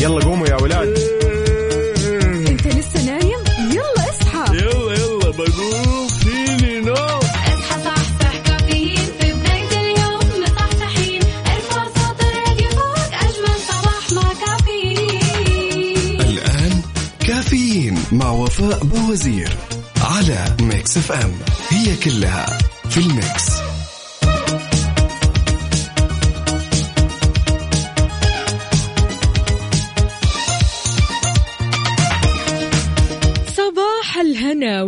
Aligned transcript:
يلا 0.00 0.24
قوموا 0.24 0.46
يا 0.46 0.56
ولاد. 0.56 0.98
انت 2.48 2.66
لسه 2.66 3.04
نايم؟ 3.06 3.40
يلا 3.70 4.10
اصحى. 4.10 4.56
يلا 4.56 4.92
يلا 4.92 5.30
بقوم. 5.30 6.08
فيني 6.08 6.80
نو 6.80 6.94
اصحى 6.94 7.82
صحصح 7.84 8.36
كافيين. 8.44 9.06
في 9.20 9.32
بداية 9.32 9.80
اليوم 9.80 10.20
مصحصحين. 10.42 11.22
ارفع 11.22 11.84
صوت 11.84 12.20
الراديو 12.20 12.70
فوق 12.70 13.12
أجمل 13.14 13.58
صباح 13.68 14.12
مع 14.12 14.32
كافيين. 14.46 16.20
الآن 16.20 16.82
كافيين 17.26 17.98
مع 18.12 18.30
وفاء 18.30 18.84
بوزير 18.84 19.52
على 20.00 20.56
Mix 20.60 20.96
FM. 20.96 21.32
هي 21.70 21.96
كلها 21.96 22.58
في 22.90 22.96
ال 23.00 23.13
mix. 23.13 23.65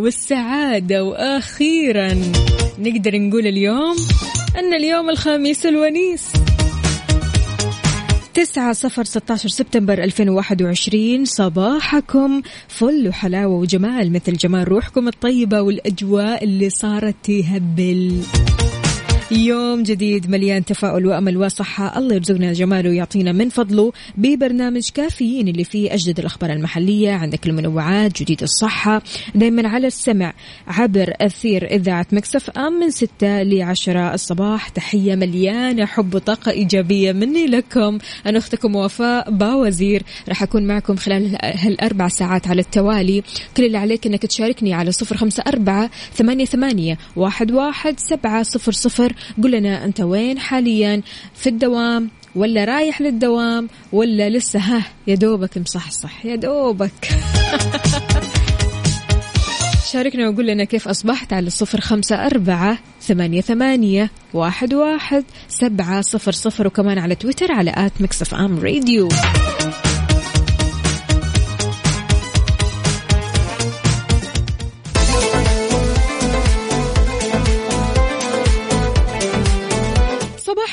والسعادة 0.08 1.04
وأخيرا 1.04 2.08
نقدر 2.78 3.18
نقول 3.18 3.46
اليوم 3.46 3.96
أن 4.58 4.74
اليوم 4.74 5.10
الخميس 5.10 5.66
الونيس. 5.66 6.32
تسعة 8.34 8.72
صفر 8.72 9.04
ستاشر 9.04 9.48
سبتمبر 9.48 10.04
2021 10.04 11.24
صباحكم 11.24 12.42
فل 12.68 13.08
وحلاوة 13.08 13.54
وجمال 13.54 14.12
مثل 14.12 14.32
جمال 14.32 14.68
روحكم 14.68 15.08
الطيبة 15.08 15.60
والأجواء 15.60 16.44
اللي 16.44 16.70
صارت 16.70 17.16
تهبل. 17.22 18.22
يوم 19.30 19.82
جديد 19.82 20.30
مليان 20.30 20.64
تفاؤل 20.64 21.06
وأمل 21.06 21.36
وصحة. 21.36 21.98
الله 21.98 22.14
يرزقنا 22.14 22.52
جماله 22.52 22.90
ويعطينا 22.90 23.32
من 23.32 23.48
فضله 23.48 23.92
ببرنامج 24.16 24.88
كافيين 24.94 25.48
اللي 25.48 25.64
فيه 25.64 25.94
أجدد 25.94 26.18
الأخبار 26.18 26.52
المحلية 26.52 27.12
عندك 27.12 27.46
المنوعات 27.46 28.22
جديد 28.22 28.42
الصحة. 28.42 29.02
دائما 29.34 29.68
على 29.68 29.86
السمع 29.86 30.32
عبر 30.66 31.12
أثير 31.20 31.74
إذاعة 31.74 32.06
مكسف 32.12 32.50
أم 32.50 32.72
من 32.72 32.90
6 32.90 33.42
ل 33.42 33.62
10 33.62 34.14
الصباح. 34.14 34.68
تحية 34.68 35.14
مليانة 35.14 35.86
حب 35.86 36.14
وطاقة 36.14 36.50
إيجابية 36.50 37.12
مني 37.12 37.46
لكم. 37.46 37.98
أنا 38.26 38.38
أختكم 38.38 38.76
وفاء 38.76 39.30
باوزير. 39.30 40.02
راح 40.28 40.42
أكون 40.42 40.66
معكم 40.66 40.96
خلال 40.96 41.36
هالأربع 41.42 42.08
ساعات 42.08 42.48
على 42.48 42.60
التوالي. 42.60 43.22
كل 43.56 43.64
اللي 43.64 43.78
عليك 43.78 44.06
إنك 44.06 44.26
تشاركني 44.26 44.74
على 44.74 44.92
صفر 44.92 45.16
خمسة 45.16 45.42
أربعة 45.46 45.90
ثمانية 46.14 46.44
ثمانية 46.44 46.98
واحد 47.16 47.52
واحد 47.52 48.00
سبعة 48.00 48.42
صفر 48.42 48.72
صفر. 48.72 49.17
قل 49.42 49.50
لنا 49.50 49.84
أنت 49.84 50.00
وين 50.00 50.38
حاليا؟ 50.38 51.02
في 51.34 51.48
الدوام 51.48 52.10
ولا 52.34 52.64
رايح 52.64 53.00
للدوام 53.00 53.68
ولا 53.92 54.30
لسه؟ 54.30 54.58
ها 54.58 54.82
يا 55.06 55.14
دوبك 55.14 55.58
مصحصح 55.58 56.26
يا 56.26 56.36
دوبك. 56.36 57.08
شاركنا 59.92 60.28
وقول 60.28 60.46
لنا 60.46 60.64
كيف 60.64 60.88
أصبحت 60.88 61.32
على 61.32 61.46
الصفر 61.46 61.80
خمسة 61.80 62.26
أربعة 62.26 62.78
ثمانية 63.02 63.40
ثمانية 63.40 64.10
واحد 64.34 64.74
واحد 64.74 65.24
سبعة 65.48 66.00
صفر 66.00 66.32
صفر 66.32 66.66
وكمان 66.66 66.98
على 66.98 67.14
تويتر 67.14 67.52
على 67.52 67.72
at 67.76 67.92
Mix 68.00 68.34
FM 68.34 68.58
Radio. 68.58 69.08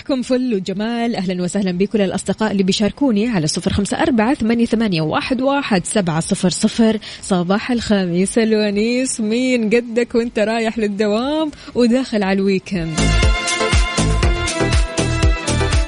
صباحكم 0.06 0.22
فل 0.22 0.54
وجمال. 0.54 1.16
أهلا 1.16 1.44
وسهلا 1.44 1.72
بكل 1.72 2.02
الأصدقاء 2.02 2.52
اللي 2.52 2.64
بيشاركوني 2.64 3.28
على 3.28 3.48
صفر 3.48 3.74
خمسة 3.74 3.98
أربعة 4.02 4.34
ثمانية, 4.34 4.66
ثمانية 4.66 5.02
واحد, 5.02 5.42
واحد 5.42 5.86
سبعة 5.86 6.20
صفر 6.20 6.50
صفر. 6.50 7.00
صباح 7.22 7.72
الخميس 7.72 8.38
الونيس 8.38 9.22
مين 9.22 9.70
قدك 9.70 10.16
وانت 10.16 10.40
رايح 10.40 10.78
للدوام 10.78 11.52
وداخل 11.76 12.24
على 12.24 12.40
ال 12.40 12.46
weekend. 12.46 13.00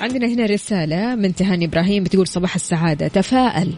عندنا 0.07 0.27
هنا 0.27 0.45
رسالة 0.45 1.15
من 1.15 1.35
تهاني 1.35 1.65
إبراهيم 1.65 2.03
بتقول 2.03 2.27
صباح 2.27 2.55
السعادة 2.55 3.07
تفائل 3.07 3.73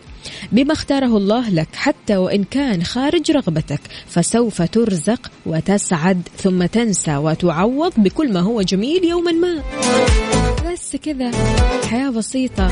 بما 0.51 0.73
اختاره 0.73 1.17
الله 1.17 1.49
لك 1.49 1.67
حتى 1.75 2.17
وإن 2.17 2.43
كان 2.43 2.83
خارج 2.83 3.31
رغبتك 3.31 3.79
فسوف 4.07 4.61
ترزق 4.61 5.31
وتسعد 5.45 6.21
ثم 6.37 6.65
تنسى 6.65 7.17
وتعوض 7.17 7.93
بكل 7.97 8.33
ما 8.33 8.39
هو 8.39 8.61
جميل 8.61 9.03
يوما 9.03 9.31
ما. 9.31 9.63
بس 10.71 10.95
كذا 10.95 11.31
حياة 11.89 12.09
بسيطة. 12.09 12.71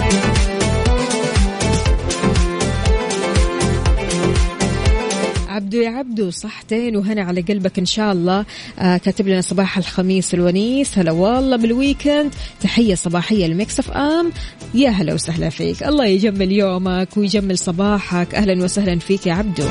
عبدو 5.57 5.81
يا 5.81 5.89
عبدو 5.89 6.29
صحتين 6.29 6.95
وهنا 6.95 7.21
على 7.21 7.41
قلبك 7.41 7.79
إن 7.79 7.85
شاء 7.85 8.11
الله. 8.11 8.45
آه 8.79 8.97
كاتب 8.97 9.27
لنا 9.27 9.41
صباح 9.41 9.77
الخميس 9.77 10.33
الونيس. 10.33 10.97
هلا 10.97 11.11
والله 11.11 11.55
بال 11.57 11.74
weekend 11.74 12.31
تحية 12.61 12.95
صباحية 12.95 13.47
ل 13.47 13.58
Mix 13.58 13.91
FM. 13.91 14.31
يا 14.73 14.89
هلا 14.89 15.13
وسهلا 15.13 15.49
فيك. 15.49 15.83
الله 15.83 16.05
يجمل 16.05 16.51
يومك 16.51 17.17
ويجمل 17.17 17.57
صباحك. 17.57 18.35
أهلا 18.35 18.63
وسهلا 18.63 18.99
فيك 18.99 19.27
يا 19.27 19.33
عبدو. 19.33 19.63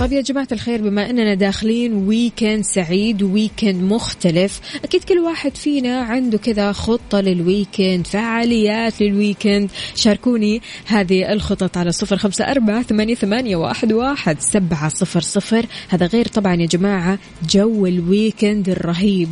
طيب 0.00 0.12
يا 0.12 0.20
جماعة 0.20 0.48
الخير 0.52 0.82
بما 0.82 1.10
أننا 1.10 1.34
داخلين 1.34 1.94
weekend 1.94 2.64
سعيد 2.64 3.22
weekend 3.22 3.82
مختلف 3.82 4.60
أكيد 4.84 5.04
كل 5.04 5.18
واحد 5.18 5.56
فينا 5.56 6.00
عنده 6.00 6.38
كذا 6.38 6.72
خطة 6.72 7.20
لل 7.20 7.39
weekend 7.39 8.06
فعاليات 8.06 9.02
لل 9.02 9.17
weekend 9.17 9.70
شاركوني 9.94 10.62
هذه 10.86 11.32
الخطط 11.32 11.76
على 11.76 11.92
صفر 11.92 12.16
خمسة 12.16 12.44
أربعة 12.44 12.82
ثمانية, 12.82 13.14
ثمانية 13.14 13.56
واحد, 13.56 13.92
واحد 13.92 14.40
سبعة 14.40 14.88
صفر 14.88 15.20
صفر. 15.20 15.66
هذا 15.88 16.06
غير 16.06 16.28
طبعا 16.28 16.54
يا 16.54 16.66
جماعة 16.66 17.18
جو 17.50 17.86
الويكند 17.86 18.68
الرهيب. 18.68 19.28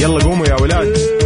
يلا 0.00 0.24
قوموا 0.24 0.46
يا 0.46 0.62
ولاد. 0.62 1.17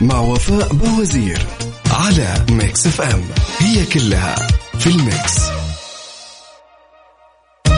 مع 0.00 0.20
وفاء 0.20 0.72
بوزير 0.72 1.38
على 1.90 2.44
Mix 2.50 2.86
FM 2.86 3.24
هي 3.58 3.84
كلها 3.84 4.34
في 4.78 4.86
ال 4.86 4.96
mix. 4.96 5.38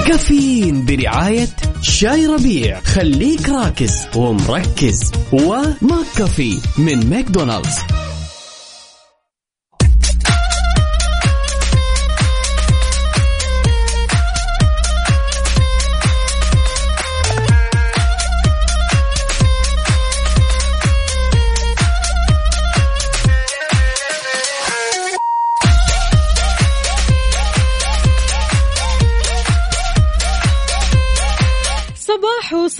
كافيين 0.06 0.84
برعاية 0.84 1.48
شاي 1.82 2.26
ربيع. 2.26 2.80
خليك 2.80 3.48
راكز 3.48 4.06
ومركز. 4.16 5.12
و 5.32 6.06
McCafé 6.16 6.58
من 6.78 7.10
ماكدونالدز. 7.10 7.78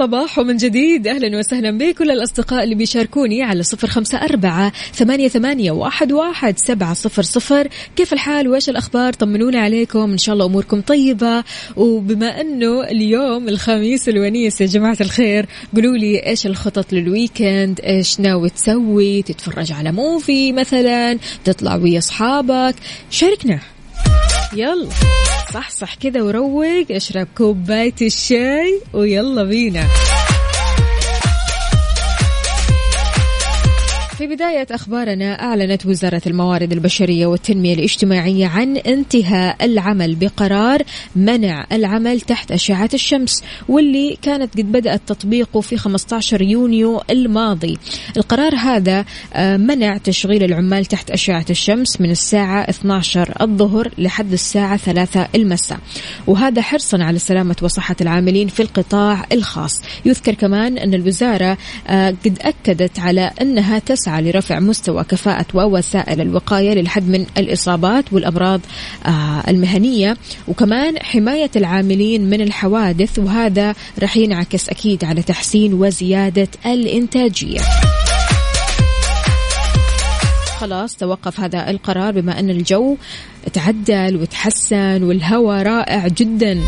صباحو 0.00 0.20
صباحو 0.30 0.44
من 0.44 0.56
جديد. 0.56 1.06
أهلا 1.06 1.38
وسهلا 1.38 1.78
بكل 1.78 2.10
الأصدقاء 2.10 2.64
اللي 2.64 2.74
بيشاركوني 2.74 3.42
على 3.42 3.62
صفر 3.62 3.88
خمسة 3.88 4.18
أربعة 4.18 4.72
ثمانية, 4.94 5.28
ثمانية 5.28 5.70
واحد, 5.70 6.12
واحد 6.12 6.58
سبعة 6.58 6.94
صفر 6.94 7.22
صفر. 7.22 7.68
كيف 7.96 8.12
الحال؟ 8.12 8.48
وإيش 8.48 8.68
الأخبار؟ 8.68 9.12
طمنونا 9.12 9.60
عليكم. 9.60 10.10
إن 10.10 10.18
شاء 10.18 10.32
الله 10.32 10.46
أموركم 10.46 10.80
طيبة. 10.80 11.44
وبما 11.76 12.40
أنه 12.40 12.84
اليوم 12.84 13.48
الخميس 13.48 14.08
الونيس 14.08 14.60
يا 14.60 14.66
جماعة 14.66 14.96
الخير 15.00 15.46
قولوا 15.74 15.96
لي 15.96 16.26
إيش 16.26 16.46
الخطط 16.46 16.92
لل 16.92 17.10
weekend؟ 17.10 17.80
إيش 17.80 18.20
ناوي 18.20 18.50
تسوي؟ 18.50 19.22
تتفرج 19.22 19.72
على 19.72 19.92
movie 19.92 20.52
مثلا؟ 20.52 21.18
تطلع 21.44 21.74
ويا 21.74 21.98
أصحابك؟ 21.98 22.74
شاركنا. 23.10 23.60
يلا. 24.52 24.88
صح 25.54 25.70
صح 25.70 25.94
كذا 25.94 26.22
وروق 26.22 26.86
اشرب 26.90 27.28
كوباية 27.36 27.94
الشاي 28.02 28.80
ويلا 28.92 29.44
بينا. 29.44 29.86
في 34.20 34.26
بداية 34.26 34.66
أخبارنا 34.70 35.42
أعلنت 35.42 35.86
وزارة 35.86 36.22
الموارد 36.26 36.72
البشرية 36.72 37.26
والتنمية 37.26 37.74
الاجتماعية 37.74 38.46
عن 38.46 38.76
انتهاء 38.76 39.64
العمل 39.64 40.14
بقرار 40.14 40.82
منع 41.16 41.66
العمل 41.72 42.20
تحت 42.20 42.52
أشعة 42.52 42.90
الشمس 42.94 43.42
واللي 43.68 44.18
كانت 44.22 44.58
قد 44.58 44.72
بدأت 44.72 45.00
تطبيقه 45.06 45.60
في 45.60 45.76
15 45.76 46.42
يونيو 46.42 47.02
الماضي. 47.10 47.78
القرار 48.16 48.54
هذا 48.54 49.04
آه، 49.34 49.56
منع 49.56 49.96
تشغيل 49.96 50.44
العمال 50.44 50.84
تحت 50.86 51.10
أشعة 51.10 51.46
الشمس 51.50 52.00
من 52.00 52.10
الساعة 52.10 52.70
12 52.70 53.34
الظهر 53.40 53.90
لحد 53.98 54.32
الساعة 54.32 54.76
3 54.76 55.28
المساء. 55.34 55.78
وهذا 56.26 56.62
حرصا 56.62 57.02
على 57.02 57.18
سلامة 57.18 57.56
وصحة 57.62 57.96
العاملين 58.00 58.48
في 58.48 58.60
القطاع 58.60 59.24
الخاص. 59.32 59.82
يذكر 60.04 60.34
كمان 60.34 60.78
أن 60.78 60.94
الوزارة 60.94 61.58
آه، 61.88 62.10
قد 62.24 62.38
أكدت 62.40 62.98
على 62.98 63.30
أنها 63.40 63.78
تسعى 63.78 64.09
لرفع 64.18 64.60
مستوى 64.60 65.04
كفاءة 65.04 65.46
ووسائل 65.54 66.20
الوقاية 66.20 66.74
للحد 66.74 67.08
من 67.08 67.26
الإصابات 67.38 68.12
والأمراض 68.12 68.60
آه، 69.06 69.42
المهنية 69.48 70.16
وكمان 70.48 71.02
حماية 71.02 71.50
العاملين 71.56 72.30
من 72.30 72.40
الحوادث 72.40 73.18
وهذا 73.18 73.74
رح 74.02 74.16
ينعكس 74.16 74.68
أكيد 74.68 75.04
على 75.04 75.22
تحسين 75.22 75.74
وزيادة 75.74 76.48
الإنتاجية. 76.66 77.60
خلاص 80.58 80.96
توقف 80.96 81.40
هذا 81.40 81.70
القرار 81.70 82.12
بما 82.12 82.38
أن 82.38 82.50
الجو 82.50 82.96
تعدل 83.52 84.16
وتحسن 84.16 85.02
والهواء 85.02 85.62
رائع 85.62 86.08
جدا. 86.08 86.60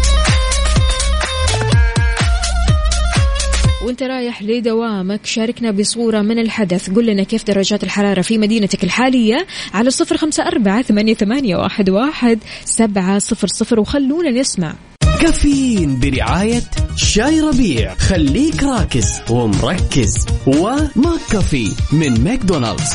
وانت 3.93 4.03
رايح 4.03 4.43
لدوامك 4.43 5.27
شاركنا 5.27 5.71
بصورة 5.71 6.21
من 6.21 6.39
الحدث. 6.39 6.91
قل 6.91 7.07
لنا 7.07 7.23
كيف 7.23 7.45
درجات 7.45 7.85
الحرارة 7.85 8.23
في 8.23 8.39
مدينتك 8.39 8.85
الحالية 8.85 9.47
على 9.75 9.91
صفر 9.91 10.17
خمسة 10.17 10.47
أربعة 10.47 10.83
ثمانية, 10.83 11.57
واحد, 11.89 12.39
سبعة 12.65 13.19
صفر 13.19 13.47
صفر. 13.47 13.81
وخلونا 13.81 14.31
نسمع. 14.31 14.75
كافيين 15.21 16.01
برعاية 16.01 16.63
شاي 16.97 17.41
ربيع. 17.41 17.95
خليك 17.95 18.63
راكز 18.63 19.21
ومركز. 19.31 20.27
وماك 20.47 21.21
كافي 21.33 21.73
من 21.93 22.25
ماكدونالدز. 22.25 22.93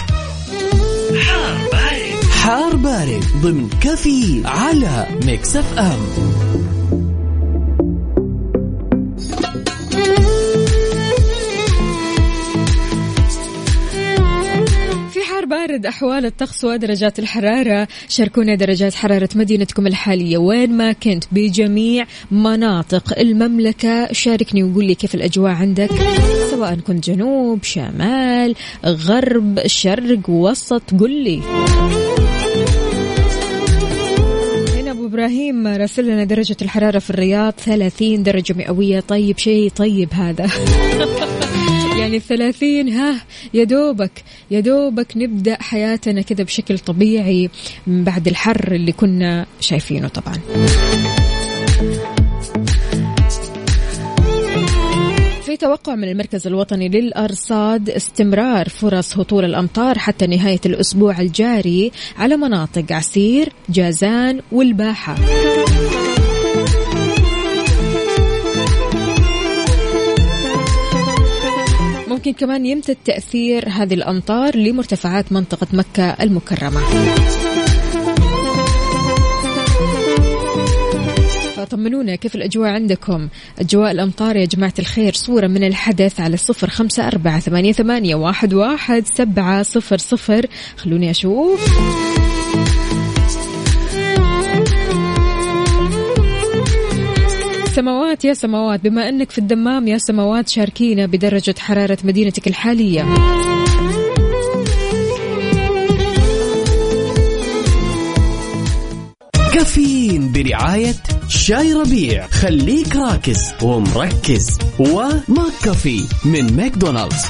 حار 1.20 1.58
بارد. 1.72 2.24
حار 2.32 2.76
بارد 2.76 3.24
ضمن 3.42 3.70
كافيين 3.84 4.46
على 4.46 5.08
Mix 5.26 5.56
FM. 5.56 7.07
بارد 15.78 15.86
أحوال 15.86 16.26
الطقس 16.26 16.64
ودرجات 16.64 17.20
الحرارة. 17.20 17.88
شاركونا 18.10 18.56
درجات 18.56 18.94
حرارة 18.94 19.30
مدينتكم 19.36 19.88
الحالية. 19.88 20.38
وين 20.38 20.78
ما 20.78 20.92
كنت 20.92 21.24
بجميع 21.32 22.06
مناطق 22.32 23.20
المملكة. 23.20 24.14
شاركني 24.14 24.64
وقول 24.64 24.86
لي 24.86 24.96
كيف 24.96 25.16
الأجواء 25.16 25.52
عندك. 25.52 25.90
سواء 26.52 26.76
كنت 26.76 27.10
جنوب 27.10 27.64
شمال 27.64 28.56
غرب 28.86 29.68
شرق 29.68 30.30
وسط 30.30 30.84
قل 31.00 31.24
لي. 31.24 31.42
إبراهيم 35.06 35.68
راسل 35.68 36.06
لنا 36.06 36.24
درجة 36.24 36.58
الحرارة 36.62 37.00
في 37.00 37.10
الرياض. 37.10 37.54
30 37.66 38.24
درجة 38.24 38.54
مئوية. 38.54 39.00
طيب 39.00 39.38
شيء 39.38 39.70
طيب 39.70 40.14
هذا. 40.14 40.48
يعني 41.98 42.18
الثلاثين 42.18 42.90
ها 42.90 43.22
يا 43.54 43.64
دوبك 43.64 44.24
يا 44.52 44.60
دوبك 44.60 45.18
نبدأ 45.18 45.58
حياتنا 45.62 46.22
كذا 46.22 46.44
بشكل 46.44 46.80
طبيعي 46.80 47.50
من 47.88 48.04
بعد 48.04 48.28
الحر 48.28 48.72
اللي 48.72 48.92
كنا 48.92 49.46
شايفينه 49.60 50.08
طبعا. 50.08 50.36
في 55.46 55.58
توقع 55.58 55.96
من 55.96 56.04
المركز 56.08 56.48
الوطني 56.48 56.90
للأرصاد 56.90 57.90
استمرار 57.90 58.70
فرص 58.70 59.18
هطول 59.18 59.46
الأمطار 59.46 59.98
حتى 60.00 60.28
نهاية 60.28 60.62
الأسبوع 60.66 61.22
الجاري 61.22 61.92
على 62.18 62.38
مناطق 62.38 62.92
عسير 62.92 63.54
جازان 63.70 64.42
والباحة. 64.52 65.16
ممكن 72.28 72.46
كمان 72.46 72.66
يمتد 72.66 72.98
تأثير 73.06 73.70
هذه 73.70 73.94
الأمطار 73.94 74.58
لمرتفعات 74.58 75.32
منطقة 75.32 75.68
مكة 75.74 76.04
المكرمة. 76.04 76.82
طمنونا 81.72 82.16
كيف 82.16 82.36
الأجواء 82.36 82.70
عندكم؟ 82.70 83.28
أجواء 83.60 83.92
الأمطار 83.92 84.36
يا 84.36 84.46
جماعة 84.46 84.74
الخير 84.80 85.14
صورة 85.14 85.48
من 85.48 85.64
الحدث 85.64 86.20
على 86.20 86.34
الصفر 86.34 86.70
خمسة 86.70 87.08
أربعة 87.08 87.40
ثمانية, 87.40 87.72
ثمانية 87.72 88.16
واحد, 88.16 88.54
واحد 88.54 89.06
سبعة 89.06 89.64
صفر 89.64 89.98
صفر. 89.98 90.46
خلوني 90.78 91.12
أشوف. 91.12 91.80
سماوات 97.78 98.26
يا 98.26 98.34
سماوات 98.34 98.84
بما 98.84 99.10
أنك 99.10 99.32
في 99.32 99.38
الدمام 99.38 99.88
يا 99.88 99.98
سماوات 99.98 100.50
شاركينا 100.50 101.06
بدرجة 101.06 101.56
حرارة 101.60 101.98
مدينتك 102.04 102.48
الحالية. 102.48 103.06
كافيين 109.54 110.32
برعاية 110.32 110.96
شاي 111.28 111.74
ربيع. 111.74 112.28
خليك 112.28 112.96
راكز 112.96 113.54
ومركز. 113.64 114.60
و 114.80 115.54
McCafé 115.64 116.02
من 116.26 116.56
ماكدونالدز. 116.56 117.26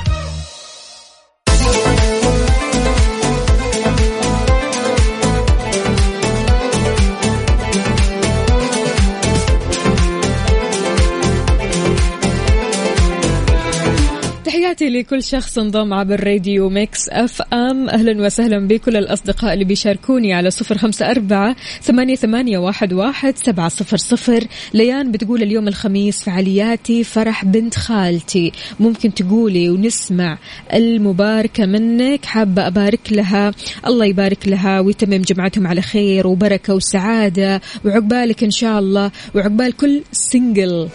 تحياتي 14.68 14.90
لكل 14.90 15.24
شخص 15.24 15.58
انضم 15.58 15.94
عبر 15.94 16.24
راديو 16.24 16.70
Mix 16.70 17.10
FM. 17.10 17.90
أهلا 17.90 18.26
وسهلا 18.26 18.68
بكل 18.68 18.98
الأصدقاء 18.98 19.54
اللي 19.54 19.66
بيشاركوني 19.66 20.34
على 20.34 20.52
صفر 20.52 20.78
خمسة 20.78 21.12
أربعة 21.12 21.56
ثمانية, 21.82 22.16
ثمانية 22.16 22.58
واحد, 22.58 22.94
واحد 22.94 23.38
سبعة 23.38 23.70
صفر 23.70 23.98
صفر. 23.98 24.44
ليان 24.74 25.12
بتقول 25.12 25.44
اليوم 25.44 25.68
الخميس 25.68 26.24
فعالياتي 26.24 27.04
فرح 27.04 27.46
بنت 27.46 27.76
خالتي. 27.76 28.52
ممكن 28.80 29.14
تقولي 29.14 29.70
ونسمع 29.70 30.38
المباركة 30.74 31.66
منك. 31.66 32.26
حابة 32.26 32.68
أبارك 32.68 33.12
لها. 33.12 33.52
الله 33.88 34.06
يبارك 34.06 34.48
لها 34.48 34.80
ويتمم 34.80 35.22
جمعتهم 35.22 35.68
على 35.68 35.82
خير 35.82 36.28
وبركة 36.28 36.76
وسعادة. 36.76 37.62
وعقبالك 37.86 38.44
إن 38.44 38.52
شاء 38.52 38.80
الله. 38.80 39.12
وعقبال 39.36 39.72
كل 39.78 40.02
سنجل 40.12 40.90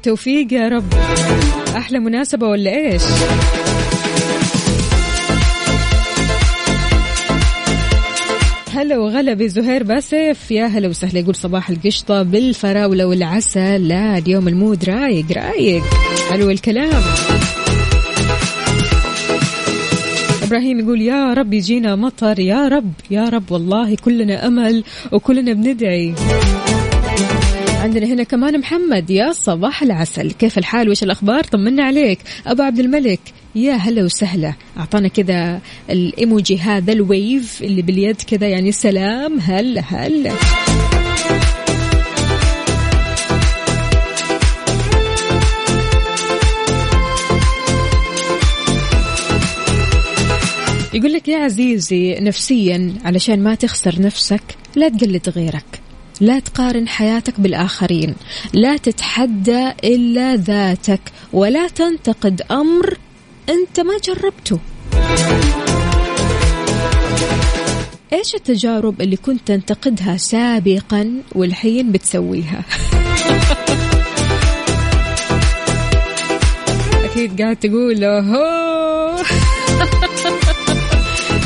بالتوفيق 0.00 0.52
يا 0.52 0.68
رب. 0.68 0.94
أحلى 1.76 1.98
مناسبة 1.98 2.46
ولا 2.46 2.70
إيش؟ 2.70 3.02
هلا 8.74 8.98
وغلا 8.98 9.34
بزهير 9.34 9.82
باسف. 9.82 10.50
يا 10.50 10.66
هلا 10.66 10.88
وسهلا. 10.88 11.18
يقول 11.18 11.34
صباح 11.34 11.70
القشطة 11.70 12.22
بالفراولة 12.22 13.06
والعسل. 13.06 13.88
لا 13.88 14.18
اليوم 14.18 14.48
المود 14.48 14.84
رايق 14.84 15.32
رايق. 15.32 15.82
حلو 16.30 16.50
الكلام. 16.50 17.02
إبراهيم 20.42 20.80
يقول 20.80 21.00
يا 21.00 21.34
رب 21.34 21.52
يجينا 21.52 21.96
مطر 21.96 22.38
يا 22.38 22.68
رب 22.68 22.92
يا 23.10 23.28
رب 23.28 23.52
والله 23.52 23.96
كلنا 23.96 24.46
أمل 24.46 24.84
وكلنا 25.12 25.52
بندعي. 25.52 26.14
عندنا 27.80 28.06
هنا 28.06 28.22
كمان 28.22 28.60
محمد 28.60 29.10
يا 29.10 29.32
صباح 29.32 29.82
العسل. 29.82 30.30
كيف 30.30 30.58
الحال؟ 30.58 30.90
وش 30.90 31.02
الأخبار؟ 31.02 31.44
طمنا 31.44 31.84
عليك. 31.84 32.18
أبو 32.46 32.62
عبد 32.62 32.78
الملك 32.78 33.20
يا 33.54 33.72
هلا 33.72 34.04
وسهلا. 34.04 34.54
أعطانا 34.76 35.08
كذا 35.08 35.60
الإيموجي 35.90 36.58
هذا 36.58 36.92
الويف 36.92 37.62
اللي 37.62 37.82
باليد 37.82 38.16
كذا 38.22 38.48
يعني 38.48 38.72
سلام 38.72 39.40
هلا 39.40 39.80
هلا. 39.80 40.32
يقول 50.94 51.12
لك 51.12 51.28
يا 51.28 51.38
عزيزي 51.38 52.14
نفسيا 52.20 52.94
علشان 53.04 53.42
ما 53.42 53.54
تخسر 53.54 54.02
نفسك 54.02 54.42
لا 54.76 54.88
تقلد 54.88 55.28
غيرك. 55.28 55.89
لا 56.20 56.38
تقارن 56.38 56.88
حياتك 56.88 57.40
بالآخرين 57.40 58.14
لا 58.52 58.76
تتحدى 58.76 59.70
إلا 59.84 60.36
ذاتك 60.36 61.00
ولا 61.32 61.68
تنتقد 61.68 62.42
أمر 62.50 62.98
أنت 63.48 63.80
ما 63.80 63.98
جربته. 64.04 64.58
إيش 68.12 68.34
التجارب 68.34 69.00
اللي 69.00 69.16
كنت 69.16 69.48
تنتقدها 69.48 70.16
سابقا 70.16 71.22
والحين 71.34 71.92
بتسويها؟ 71.92 72.64
أكيد 77.04 77.42
قاعد 77.42 77.56
تقول 77.56 78.04
أوهو! 78.04 78.59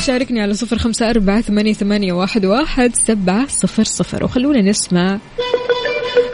شاركني 0.07 0.41
على 0.43 0.55
صفر 0.55 0.79
خمسة 0.79 1.11
أربعة 1.11 1.41
ثمانية, 1.41 1.73
ثمانية 1.73 2.13
واحد, 2.13 2.45
واحد 2.47 2.97
سبعة 2.97 3.47
صفر 3.49 3.85
صفر. 3.85 4.25
وخلونا 4.25 4.63
نسمع 4.63 5.19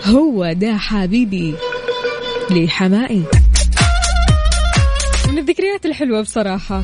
هو 0.05 0.53
ده 0.53 0.77
حبيبي 0.77 1.55
لحمائي. 2.50 3.23
من 5.29 5.39
الذكريات 5.39 5.87
الحلوة 5.87 6.21
بصراحة. 6.21 6.83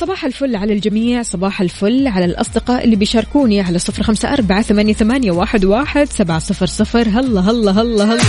صباح 0.00 0.24
الفل 0.24 0.56
على 0.56 0.72
الجميع 0.72 1.22
صباح 1.22 1.60
الفل 1.60 2.06
على 2.06 2.24
الأصدقاء 2.24 2.84
اللي 2.84 2.96
بيشاركوني 2.96 3.60
على 3.60 3.78
صفر 3.78 4.02
خمسة 4.02 4.32
أربعة 4.32 4.62
ثمانية, 4.62 4.92
ثمانية 4.94 5.30
واحد, 5.30 5.64
واحد 5.64 6.08
سبعة 6.08 6.38
صفر 6.38 6.66
صفر. 6.66 7.08
هلا 7.08 7.40
هلا 7.40 7.70
هلا 7.70 8.04
هلا. 8.04 8.22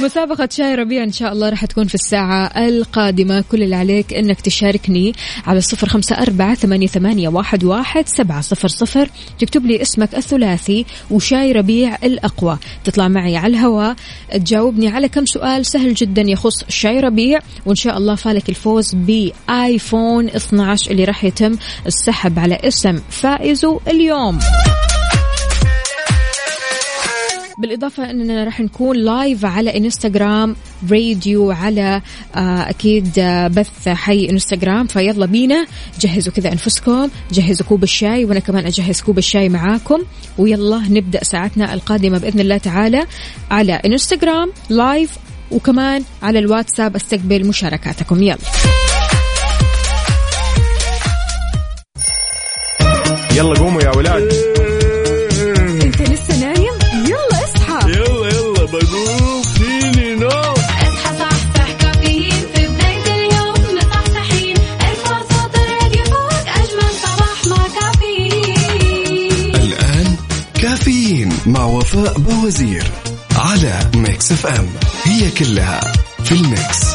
مسابقة 0.00 0.48
شاي 0.52 0.74
ربيع 0.74 1.02
إن 1.04 1.12
شاء 1.12 1.32
الله 1.32 1.48
راح 1.48 1.64
تكون 1.64 1.86
في 1.86 1.94
الساعة 1.94 2.46
القادمة. 2.46 3.44
كل 3.50 3.62
اللي 3.62 3.76
عليك 3.76 4.14
إنك 4.14 4.40
تشاركني 4.40 5.12
على 5.46 5.60
صفر 5.60 5.88
خمسة 5.88 6.16
أربعة 6.16 6.54
ثمانية, 6.54 6.86
ثمانية 6.86 7.28
واحد, 7.28 7.64
واحد 7.64 8.08
سبعة 8.08 8.40
صفر 8.40 8.68
صفر. 8.68 9.10
تكتب 9.38 9.66
لي 9.66 9.82
اسمك 9.82 10.14
الثلاثي 10.14 10.86
وشاي 11.10 11.52
ربيع 11.52 11.98
الأقوى. 12.04 12.58
تطلع 12.84 13.08
معي 13.08 13.36
على 13.36 13.50
الهواء 13.56 13.96
تجاوبني 14.32 14.88
على 14.88 15.08
كم 15.08 15.26
سؤال 15.26 15.66
سهل 15.66 15.94
جدا 15.94 16.22
يخص 16.22 16.64
شاي 16.68 17.00
ربيع. 17.00 17.40
وإن 17.66 17.76
شاء 17.76 17.98
الله 17.98 18.14
فالك 18.14 18.48
الفوز 18.48 18.94
بآيفون 18.94 20.28
12 20.28 20.90
اللي 20.90 21.04
راح 21.04 21.24
يتم 21.24 21.56
السحب 21.86 22.38
على 22.38 22.54
اسم 22.54 23.00
فائزه 23.10 23.80
اليوم. 23.88 24.38
بالإضافة 27.58 28.10
أننا 28.10 28.44
راح 28.44 28.60
نكون 28.60 28.96
لايف 28.96 29.44
على 29.44 29.76
إنستغرام 29.76 30.56
راديو 30.90 31.50
على 31.50 32.02
آه، 32.36 32.70
أكيد 32.70 33.18
آه، 33.18 33.48
بث 33.48 33.88
حي 33.88 34.30
إنستغرام 34.30 34.86
فيلا 34.86 35.26
بينا 35.26 35.66
جهزوا 36.00 36.32
كذا 36.32 36.52
أنفسكم 36.52 37.08
جهزوا 37.32 37.66
كوب 37.66 37.82
الشاي 37.82 38.24
وأنا 38.24 38.40
كمان 38.40 38.66
أجهز 38.66 39.00
كوب 39.00 39.18
الشاي 39.18 39.48
معاكم. 39.48 40.02
ويلا 40.38 40.82
نبدأ 40.88 41.24
ساعتنا 41.24 41.74
القادمة 41.74 42.18
بإذن 42.18 42.40
الله 42.40 42.58
تعالى 42.58 43.06
على 43.50 43.72
إنستغرام 43.72 44.52
لايف 44.70 45.10
وكمان 45.50 46.02
على 46.22 46.38
الواتساب 46.38 46.96
استقبل 46.96 47.46
مشاركاتكم. 47.46 48.22
يلا. 48.22 48.38
يلا 53.36 53.58
قوموا 53.58 53.82
يا 53.82 53.96
ولاد. 53.96 54.55
وفاء 71.96 72.18
بوزير 72.18 72.84
على 73.36 73.90
Mix 73.94 74.32
FM. 74.32 74.68
هي 75.04 75.30
كلها 75.30 75.80
في 76.24 76.32
ال 76.32 76.43
mix. 76.43 76.86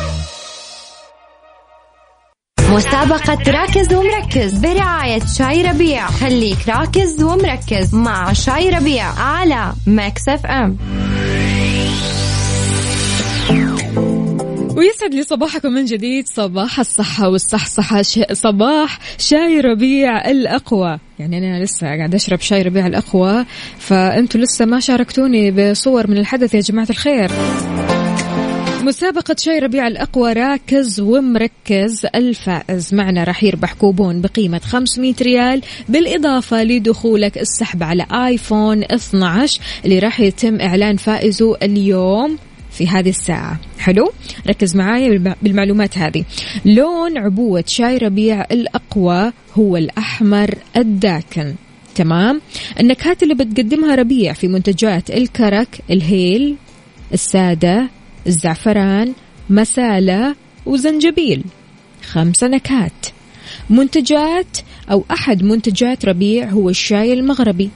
مسابقة 2.69 3.51
راكز 3.51 3.93
ومركز 3.93 4.53
برعاية 4.53 5.25
شاي 5.37 5.61
ربيع. 5.61 6.07
خليك 6.07 6.69
راكز 6.69 7.23
ومركز 7.23 7.95
مع 7.95 8.33
شاي 8.33 8.69
ربيع 8.69 9.05
على 9.19 9.73
Mix 9.87 10.29
FM. 10.29 10.77
ويسعد 14.77 15.13
لي 15.13 15.23
صباحكم 15.23 15.71
من 15.71 15.85
جديد 15.85 16.27
صباح 16.27 16.79
الصحة 16.79 17.29
والصحصحة. 17.29 18.01
صباح 18.33 18.99
شاي 19.17 19.59
ربيع 19.59 20.29
الأقوى 20.29 20.99
يعني 21.19 21.37
أنا 21.37 21.63
لسه 21.63 21.87
قاعد 21.87 22.15
أشرب 22.15 22.39
شاي 22.39 22.61
ربيع 22.61 22.87
الأقوى 22.87 23.45
فأنتوا 23.79 24.41
لسه 24.41 24.65
ما 24.65 24.79
شاركتوني 24.79 25.51
بصور 25.51 26.07
من 26.07 26.17
الحدث 26.17 26.55
يا 26.55 26.59
جماعة 26.59 26.87
الخير 26.89 27.31
مسابقة 28.83 29.35
شاي 29.37 29.59
ربيع 29.59 29.87
الأقوى 29.87 30.33
راكز 30.33 30.99
ومركز 30.99 32.05
الفائز 32.15 32.93
معنا 32.93 33.23
راح 33.23 33.43
يربح 33.43 33.73
كوبون 33.73 34.21
بقيمة 34.21 34.59
500 34.59 35.13
ريال 35.21 35.61
بالإضافة 35.89 36.63
لدخولك 36.63 37.37
السحب 37.37 37.83
على 37.83 38.05
آيفون 38.11 38.83
12 38.83 39.61
اللي 39.85 39.99
راح 39.99 40.19
يتم 40.19 40.61
إعلان 40.61 40.97
فائزه 40.97 41.55
اليوم 41.63 42.37
في 42.71 42.87
هذه 42.87 43.09
الساعة. 43.09 43.59
حلو؟ 43.79 44.11
ركز 44.47 44.75
معايا 44.75 45.09
بالم- 45.09 45.35
بالمعلومات 45.41 45.97
هذه. 45.97 46.23
لون 46.65 47.17
عبوة 47.17 47.63
شاي 47.67 47.97
ربيع 47.97 48.41
الأقوى 48.51 49.31
هو 49.53 49.77
الأحمر 49.77 50.55
الداكن. 50.77 51.55
تمام؟ 51.95 52.41
النكهات 52.79 53.23
اللي 53.23 53.35
بتقدمها 53.35 53.95
ربيع 53.95 54.33
في 54.33 54.47
منتجات 54.47 55.09
الكرك 55.09 55.79
الهيل 55.89 56.55
السادة 57.13 57.89
الزعفران 58.27 59.13
مسالة 59.49 60.35
وزنجبيل. 60.65 61.43
خمسة 62.11 62.47
نكهات. 62.47 63.05
منتجات 63.69 64.57
أو 64.91 65.05
أحد 65.11 65.43
منتجات 65.43 66.05
ربيع 66.05 66.49
هو 66.49 66.69
الشاي 66.69 67.13
المغربي. 67.13 67.69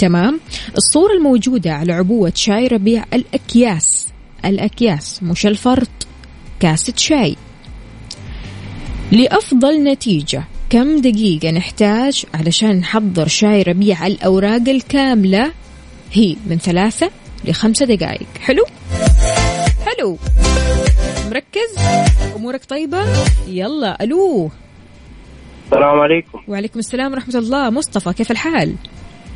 تمام. 0.00 0.40
الصورة 0.76 1.12
الموجودة 1.12 1.72
على 1.72 1.92
عبوة 1.92 2.32
شاي 2.34 2.66
ربيع 2.66 3.04
الأكياس. 3.12 4.08
الأكياس 4.44 5.22
مش 5.22 5.46
الفرط. 5.46 5.88
كاسة 6.60 6.92
شاي. 6.96 7.36
لأفضل 9.12 9.84
نتيجة 9.84 10.44
كم 10.70 11.00
دقيقة 11.00 11.50
نحتاج 11.50 12.24
علشان 12.34 12.76
نحضر 12.76 13.28
شاي 13.28 13.62
ربيع 13.62 14.06
الأوراق 14.06 14.68
الكاملة؟ 14.68 15.52
هي 16.12 16.36
من 16.46 16.58
ثلاثة 16.58 17.10
لخمسة 17.44 17.86
دقائق. 17.86 18.26
حلو؟ 18.40 18.64
حلو. 19.86 20.18
مركز؟ 21.30 21.84
أمورك 22.36 22.64
طيبة؟ 22.64 23.04
يلا 23.48 24.04
ألو. 24.04 24.50
السلام 25.66 26.00
عليكم. 26.00 26.40
وعليكم 26.48 26.78
السلام 26.78 27.12
ورحمة 27.12 27.34
الله. 27.34 27.70
مصطفى 27.70 28.12
كيف 28.12 28.30
الحال؟ 28.30 28.74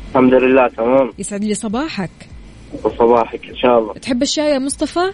الحمد 0.09 0.33
لله 0.33 0.67
تمام. 0.67 1.13
يسعد 1.19 1.43
لي 1.43 1.53
صباحك. 1.53 2.09
وصباحك 2.83 3.45
إن 3.49 3.55
شاء 3.55 3.79
الله. 3.79 3.93
تحب 3.93 4.21
الشاي 4.21 4.51
يا 4.51 4.59
مصطفى؟ 4.59 5.11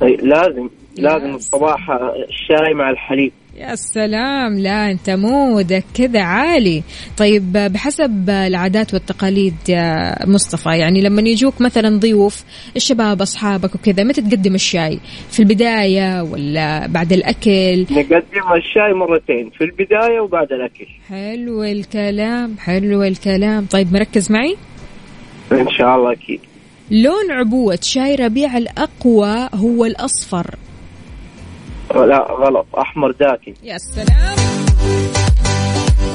طيب 0.00 0.20
لازم. 0.20 0.68
لازم. 0.96 1.34
الصباح 1.34 1.90
الشاي 2.28 2.74
مع 2.74 2.90
الحليب. 2.90 3.32
يا 3.56 3.74
سلام 3.74 4.58
لا 4.58 4.90
انت 4.90 5.10
مودك 5.10 5.84
كذا 5.94 6.22
عالي. 6.22 6.82
طيب 7.16 7.52
بحسب 7.52 8.30
العادات 8.30 8.94
والتقاليد 8.94 9.54
يا 9.68 10.14
مصطفى 10.26 10.68
يعني 10.68 11.02
لما 11.02 11.22
يجوك 11.22 11.60
مثلا 11.60 11.98
ضيوف 11.98 12.44
الشباب 12.76 13.22
أصحابك 13.22 13.74
وكذا 13.74 14.04
متى 14.04 14.22
تقدم 14.22 14.54
الشاي؟ 14.54 14.98
في 15.30 15.40
البداية 15.40 16.22
ولا 16.22 16.86
بعد 16.86 17.12
الأكل؟ 17.12 17.82
نقدم 17.82 18.52
الشاي 18.56 18.92
مرتين 18.94 19.50
في 19.50 19.64
البداية 19.64 20.20
وبعد 20.20 20.52
الأكل. 20.52 20.86
حلو 21.08 21.62
الكلام 21.62 22.56
حلو 22.58 23.02
الكلام. 23.02 23.66
طيب 23.66 23.92
مركز 23.92 24.32
معي؟ 24.32 24.56
إن 25.52 25.70
شاء 25.70 25.96
الله 25.96 26.12
أكيد. 26.12 26.40
لون 26.90 27.30
عبوة 27.30 27.78
شاي 27.82 28.14
ربيع 28.14 28.56
الأقوى 28.56 29.48
هو 29.54 29.84
الأصفر. 29.84 30.54
لا 31.90 32.26
غلط. 32.32 32.66
أحمر 32.78 33.10
داكن. 33.10 33.54
يا 33.62 33.78
سلام. 33.78 34.34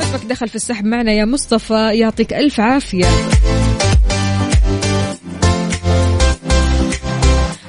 اسمك 0.01 0.29
دخل 0.29 0.47
في 0.47 0.55
السحب 0.55 0.85
معنا 0.85 1.11
يا 1.11 1.25
مصطفى. 1.25 1.89
يعطيك 1.93 2.33
ألف 2.33 2.59
عافية. 2.59 3.05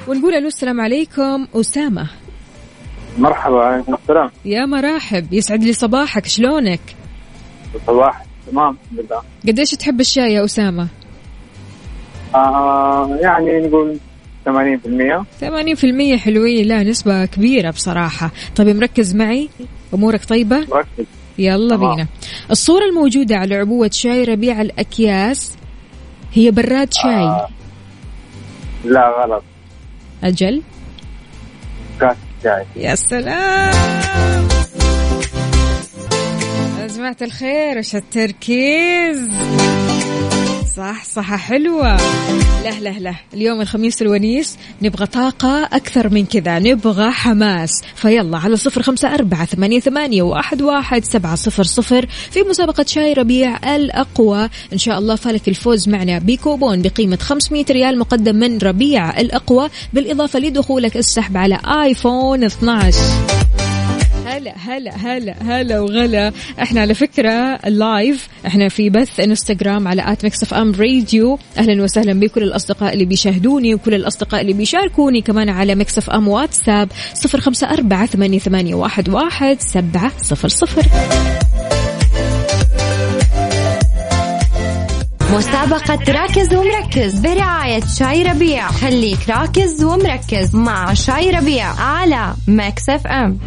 ونقول 0.07 0.33
ألو 0.33 0.47
السلام 0.47 0.81
عليكم. 0.81 1.47
أسامة. 1.55 2.09
مرحبا 3.17 3.63
عليكم 3.63 3.93
السلام. 3.93 4.31
يا 4.45 4.65
مراحب. 4.65 5.33
يسعد 5.33 5.63
لي 5.63 5.73
صباحك. 5.73 6.25
شلونك؟ 6.25 6.79
صباح. 7.87 8.25
تمام 8.51 8.77
الحمد 8.83 8.99
لله. 8.99 9.21
قديش 9.47 9.71
تحب 9.71 9.99
الشاي 9.99 10.33
يا 10.33 10.45
أسامة؟ 10.45 10.87
آه 12.35 13.17
يعني 13.21 13.67
نقول 13.67 13.97
80% 14.45 15.25
80% 15.41 16.17
حلوين. 16.17 16.67
لا 16.67 16.83
نسبة 16.83 17.25
كبيرة 17.25 17.69
بصراحة. 17.71 18.31
طيب 18.55 18.75
مركز 18.75 19.15
معي. 19.15 19.49
أمورك 19.93 20.25
طيبة؟ 20.25 20.59
ركز 20.59 21.05
يلا 21.37 21.75
تمام. 21.75 21.95
بينا. 21.95 22.07
الصورة 22.51 22.85
الموجودة 22.85 23.37
على 23.37 23.55
عبوة 23.55 23.89
شاي 23.93 24.23
ربيع 24.23 24.61
الأكياس 24.61 25.57
هي 26.33 26.51
براد 26.51 26.93
شاي. 26.93 27.11
آه. 27.23 27.47
لا 28.85 29.23
غلط. 29.23 29.43
أجل. 30.23 30.61
كاس 31.99 32.17
شاي. 32.43 32.65
يا 32.75 32.95
سلام. 32.95 34.47
يا 36.81 36.87
جماعة 36.87 37.17
الخير 37.21 37.77
وش 37.77 37.95
التركيز؟ 37.95 39.29
صح 40.65 41.03
صح 41.05 41.35
حلوة. 41.35 41.97
لا 42.63 42.79
لا 42.79 42.89
لا. 42.89 43.15
اليوم 43.33 43.61
الخميس 43.61 44.01
الونيس 44.01 44.57
نبغى 44.81 45.05
طاقة 45.05 45.63
أكثر 45.63 46.09
من 46.09 46.25
كذا. 46.25 46.59
نبغى 46.59 47.11
حماس. 47.11 47.81
فيلا 47.95 48.37
على 48.37 48.55
صفر 48.55 48.81
خمسة 48.81 49.13
أربعة 49.13 49.45
ثمانية, 49.45 49.79
ثمانية 49.79 50.21
واحد, 50.21 50.61
واحد 50.61 51.05
سبعة 51.05 51.35
صفر 51.35 51.63
صفر 51.63 52.05
في 52.31 52.41
مسابقة 52.41 52.85
شاي 52.87 53.13
ربيع 53.13 53.75
الأقوى. 53.75 54.49
إن 54.73 54.77
شاء 54.77 54.99
الله 54.99 55.15
فالك 55.15 55.47
الفوز 55.47 55.89
معنا 55.89 56.19
بكوبون 56.19 56.81
بقيمة 56.81 57.17
500 57.17 57.65
ريال 57.69 57.99
مقدم 57.99 58.35
من 58.35 58.57
ربيع 58.57 59.19
الأقوى 59.19 59.69
بالإضافة 59.93 60.39
لدخولك 60.39 60.97
السحب 60.97 61.37
على 61.37 61.59
آيفون 61.83 62.43
12 62.43 63.70
هلا 64.25 64.53
هلا 64.57 64.91
هلا 64.95 65.35
هلا 65.41 65.79
وغلا. 65.79 66.31
إحنا 66.61 66.81
على 66.81 66.93
فكرة 66.93 67.31
ال 67.65 67.77
live 67.77 68.27
إحنا 68.47 68.69
في 68.69 68.89
بث 68.89 69.19
انستغرام 69.19 69.87
على 69.87 70.11
at 70.11 70.23
Mix 70.23 70.43
FM 70.43 70.71
Radio 70.79 71.39
أهلا 71.57 71.83
وسهلا 71.83 72.13
بكل 72.13 72.43
الأصدقاء 72.43 72.93
اللي 72.93 73.05
بيشاهدوني 73.05 73.75
وكل 73.75 73.93
الأصدقاء 73.93 74.41
اللي 74.41 74.53
بيشاركوني 74.53 75.21
كمان 75.21 75.49
على 75.49 75.75
Mix 75.75 75.97
FM 75.97 76.27
واتساب 76.27 76.89
صفر 77.13 77.39
خمسة 77.39 77.69
أربعة 77.69 78.05
ثمانية, 78.05 78.39
ثمانية 78.39 78.75
واحد, 78.75 79.09
واحد 79.09 79.57
سبعة 79.61 80.11
صفر 80.21 80.47
صفر. 80.47 80.85
مسابقة 85.33 86.11
راكز 86.11 86.53
ومركز 86.53 87.19
برعاية 87.19 87.81
شاي 87.99 88.23
ربيع. 88.23 88.67
خليك 88.67 89.29
راكز 89.29 89.83
ومركز 89.83 90.55
مع 90.55 90.93
شاي 90.93 91.31
ربيع 91.31 91.67
على 91.81 92.33
Mix 92.47 92.89
FM. 92.89 93.39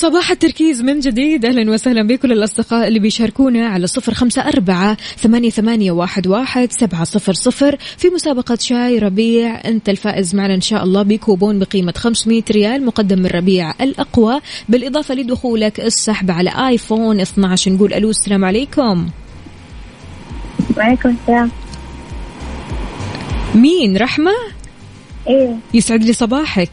صباح 0.00 0.30
التركيز 0.30 0.82
من 0.82 1.00
جديد. 1.00 1.44
أهلا 1.44 1.70
وسهلا 1.70 2.02
بكل 2.06 2.32
الأصدقاء 2.32 2.88
اللي 2.88 2.98
بيشاركونا 2.98 3.66
على 3.68 3.86
صفر 3.86 4.14
خمسة 4.14 4.42
أربعة 4.42 4.96
ثمانية, 5.16 5.50
ثمانية 5.50 5.92
واحد, 5.92 6.26
واحد 6.26 6.72
سبعة 6.72 7.04
صفر 7.04 7.32
صفر. 7.32 7.76
في 7.96 8.08
مسابقة 8.08 8.58
شاي 8.60 8.98
ربيع 8.98 9.60
أنت 9.64 9.88
الفائز 9.88 10.34
معنا 10.34 10.54
إن 10.54 10.60
شاء 10.60 10.84
الله 10.84 11.02
بكوبون 11.02 11.58
بقيمة 11.58 11.94
500 11.96 12.42
ريال 12.50 12.86
مقدم 12.86 13.18
من 13.18 13.26
ربيع 13.26 13.74
الأقوى. 13.80 14.40
بالإضافة 14.68 15.14
لدخولك 15.14 15.80
السحب 15.80 16.30
على 16.30 16.68
آيفون 16.68 17.20
12 17.20 17.72
نقول 17.72 17.94
ألو 17.94 18.10
السلام 18.10 18.44
عليكم. 18.44 19.08
وعليكم 20.76 21.16
السلام. 21.22 21.50
مين؟ 23.54 23.96
رحمة؟ 23.96 24.32
إيه. 25.28 25.56
يسعد 25.74 26.04
لي 26.04 26.12
صباحك. 26.12 26.70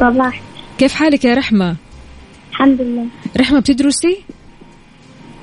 صباح 0.00 0.53
كيف 0.78 0.92
حالك 0.92 1.24
يا 1.24 1.34
رحمة؟ 1.34 1.76
الحمد 2.50 2.80
لله. 2.80 3.06
رحمة 3.36 3.60
بتدرسي؟ 3.60 4.18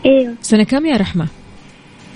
أيوه 0.06 0.36
سنة 0.42 0.64
كام 0.64 0.86
يا 0.86 0.98
رحمة؟ 0.98 1.28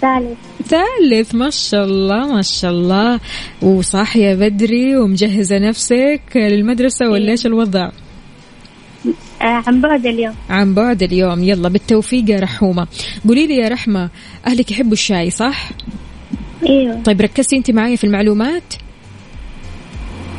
ثالث. 0.01 0.37
ثالث 0.67 1.35
ما 1.35 1.49
شاء 1.49 1.85
الله 1.85 2.33
ما 2.33 2.41
شاء 2.41 2.71
الله. 2.71 3.19
وصاحية 3.61 4.35
بدري 4.35 4.97
ومجهزة 4.97 5.57
نفسك 5.57 6.21
للمدرسة 6.35 7.09
ولا 7.09 7.31
إيش 7.31 7.45
الوضع؟ 7.45 7.89
آه 9.41 9.63
عن 9.67 9.81
بعد 9.81 10.05
اليوم. 10.05 10.35
عن 10.49 10.73
بعد 10.73 11.03
اليوم. 11.03 11.43
يلا 11.43 11.69
بالتوفيق 11.69 12.29
يا 12.29 12.39
رحومة. 12.39 12.87
قولي 13.27 13.47
لي 13.47 13.55
يا 13.55 13.67
رحمة 13.67 14.09
أهلك 14.47 14.71
يحبوا 14.71 14.93
الشاي 14.93 15.29
صح؟ 15.29 15.69
أيوه 16.69 17.01
طيب 17.01 17.21
ركزتي 17.21 17.57
أنت 17.57 17.71
معايا 17.71 17.95
في 17.95 18.03
المعلومات؟ 18.03 18.73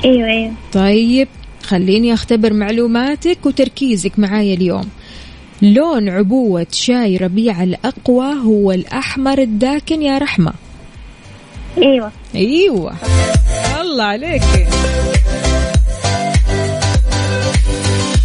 أيوه 0.04 0.28
أيوه 0.28 0.52
طيب 0.72 1.28
خليني 1.66 2.14
أختبر 2.14 2.52
معلوماتك 2.52 3.38
وتركيزك 3.46 4.18
معايا 4.18 4.54
اليوم. 4.54 4.88
لون 5.62 6.08
عبوة 6.08 6.66
شاي 6.72 7.16
ربيع 7.16 7.62
الأقوى 7.62 8.34
هو 8.44 8.72
الأحمر 8.72 9.38
الداكن 9.38 10.02
يا 10.02 10.18
رحمة. 10.18 10.52
إيوه. 11.78 12.12
إيوه. 12.34 12.94
الله 13.80 14.04
عليك. 14.04 14.42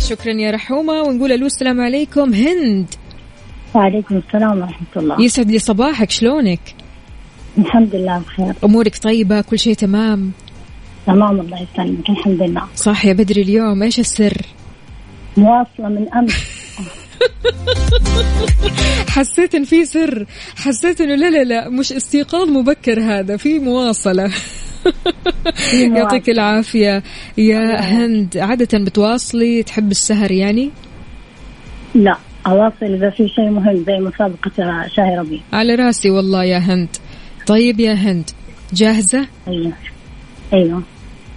شكرا 0.10 0.34
يا 0.34 0.51
رحومة. 0.51 1.01
ونقول 1.01 1.32
ألو 1.32 1.45
السلام 1.45 1.82
عليكم. 1.82 2.34
هند. 2.34 2.86
وعليكم 3.73 4.21
السلام 4.27 4.58
ورحمة 4.58 4.88
الله. 4.97 5.21
يسعد 5.21 5.51
لي 5.51 5.60
صباحك. 5.60 6.12
شلونك؟ 6.12 6.60
الحمد 7.58 7.95
لله 7.95 8.17
بخير. 8.17 8.54
أمورك 8.63 8.97
طيبة؟ 8.97 9.41
كل 9.41 9.60
شيء 9.60 9.73
تمام؟ 9.73 10.32
تمام 11.07 11.39
الله 11.39 11.67
يسلمك 11.73 12.09
الحمد 12.09 12.41
لله. 12.41 12.63
صح 12.75 13.05
يا 13.05 13.13
بدري 13.13 13.41
اليوم 13.41 13.83
إيش 13.83 13.99
السر؟ 13.99 14.37
مواصلة 15.37 15.89
من 15.89 16.13
أمس. 16.13 16.33
حسيت 19.15 19.55
إن 19.55 19.63
في 19.63 19.85
سر 19.85 20.25
حسيت 20.55 21.01
إنه 21.01 21.15
لا 21.15 21.29
لا 21.29 21.43
لا 21.43 21.69
مش 21.69 21.93
استيقاظ 21.93 22.49
مبكر 22.49 23.01
هذا 23.01 23.37
في 23.37 23.59
مواصلة. 23.59 24.31
يعطيك 25.95 26.29
العافية. 26.29 27.03
يا 27.37 27.81
هند 27.81 28.37
عادة 28.37 28.77
بتواصلي؟ 28.85 29.63
تحب 29.63 29.91
السهر 29.91 30.31
يعني؟ 30.31 30.71
لا 31.95 32.17
أواصل 32.47 32.85
إذا 32.85 33.09
في 33.09 33.27
شيء 33.27 33.49
مهم 33.49 33.83
زي 33.87 33.99
مسابقة 33.99 34.87
شاي 34.87 35.17
ربيع. 35.17 35.39
على 35.53 35.75
رأسي 35.75 36.09
والله 36.09 36.43
يا 36.43 36.57
هند. 36.57 36.89
طيب 37.47 37.79
يا 37.79 37.93
هند 37.93 38.29
جاهزة؟ 38.73 39.27
أيوه. 39.47 39.73
أيوه. 40.53 40.83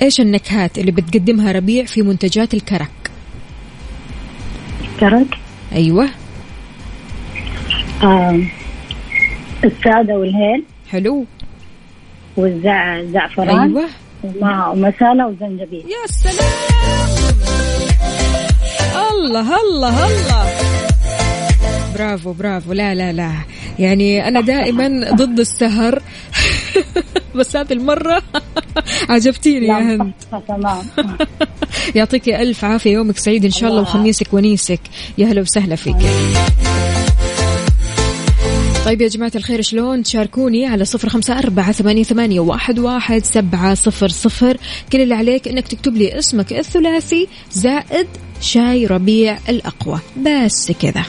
إيش 0.02 0.20
النكهات 0.20 0.78
اللي 0.78 0.90
بتقدمها 0.92 1.52
ربيع 1.52 1.84
في 1.84 2.02
منتجات 2.02 2.54
الكرك؟ 2.54 2.90
كرك؟ 5.00 5.38
أيوه. 5.72 6.08
آه 8.02 8.40
السادة 9.64 10.14
والهيل. 10.14 10.64
حلو. 10.90 11.26
والزعفران 12.36 13.76
أيوه. 13.76 13.88
ومع 14.24 14.68
ومسالة 14.68 15.26
وزنجبيل. 15.26 15.84
يا 15.86 16.06
سلام. 16.06 16.50
الله 19.10 19.56
الله 19.60 20.06
الله. 20.06 20.46
برافو 21.94 22.32
برافو. 22.32 22.72
لا 22.72 22.94
لا 22.94 23.12
لا. 23.12 23.32
يعني 23.78 24.28
أنا 24.28 24.40
دائما 24.40 25.10
ضد 25.14 25.38
السهر. 25.40 26.02
بس 27.36 27.56
هذه 27.56 27.72
المرة. 27.72 28.22
عجبتيني 29.08 29.66
يا 29.66 29.78
هند 29.78 30.12
تمام. 30.48 30.82
يعطيك 31.94 32.28
ألف 32.28 32.64
عافية 32.64 32.92
يومك 32.92 33.18
سعيد 33.18 33.44
إن 33.44 33.50
شاء 33.50 33.70
الله 33.70 33.82
وخميسك 33.82 34.34
ونيسك. 34.34 34.80
يا 35.18 35.26
هلا 35.26 35.40
وسهلا 35.40 35.76
فيك. 35.76 35.96
طيب 38.84 39.00
يا 39.00 39.08
جماعة 39.08 39.32
الخير 39.34 39.62
شلون؟ 39.62 40.02
تشاركوني 40.02 40.66
على 40.66 40.84
صفر 40.84 41.08
خمسة 41.08 41.38
أربعة 41.38 41.72
ثمانية, 41.72 42.02
ثمانية 42.02 42.40
واحد, 42.40 42.78
واحد 42.78 43.24
سبعة 43.24 43.74
صفر 43.74 44.08
صفر. 44.08 44.56
كل 44.92 45.00
اللي 45.00 45.14
عليك 45.14 45.48
إنك 45.48 45.68
تكتب 45.68 45.96
لي 45.96 46.18
اسمك 46.18 46.52
الثلاثي 46.52 47.28
زائد 47.52 48.06
شاي 48.40 48.86
ربيع 48.86 49.38
الأقوى. 49.48 50.00
بس 50.16 50.72
كذا. 50.72 51.04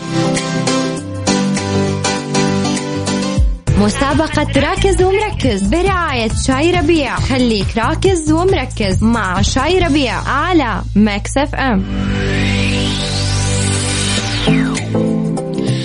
مسابقة 3.79 4.59
راكز 4.59 5.03
ومركز 5.03 5.63
برعاية 5.63 6.29
شاي 6.47 6.71
ربيع. 6.71 7.15
خليك 7.15 7.77
راكز 7.77 8.31
ومركز 8.31 9.03
مع 9.03 9.41
شاي 9.41 9.79
ربيع 9.79 10.13
على 10.13 10.81
Mix 10.95 11.37
FM. 11.37 11.83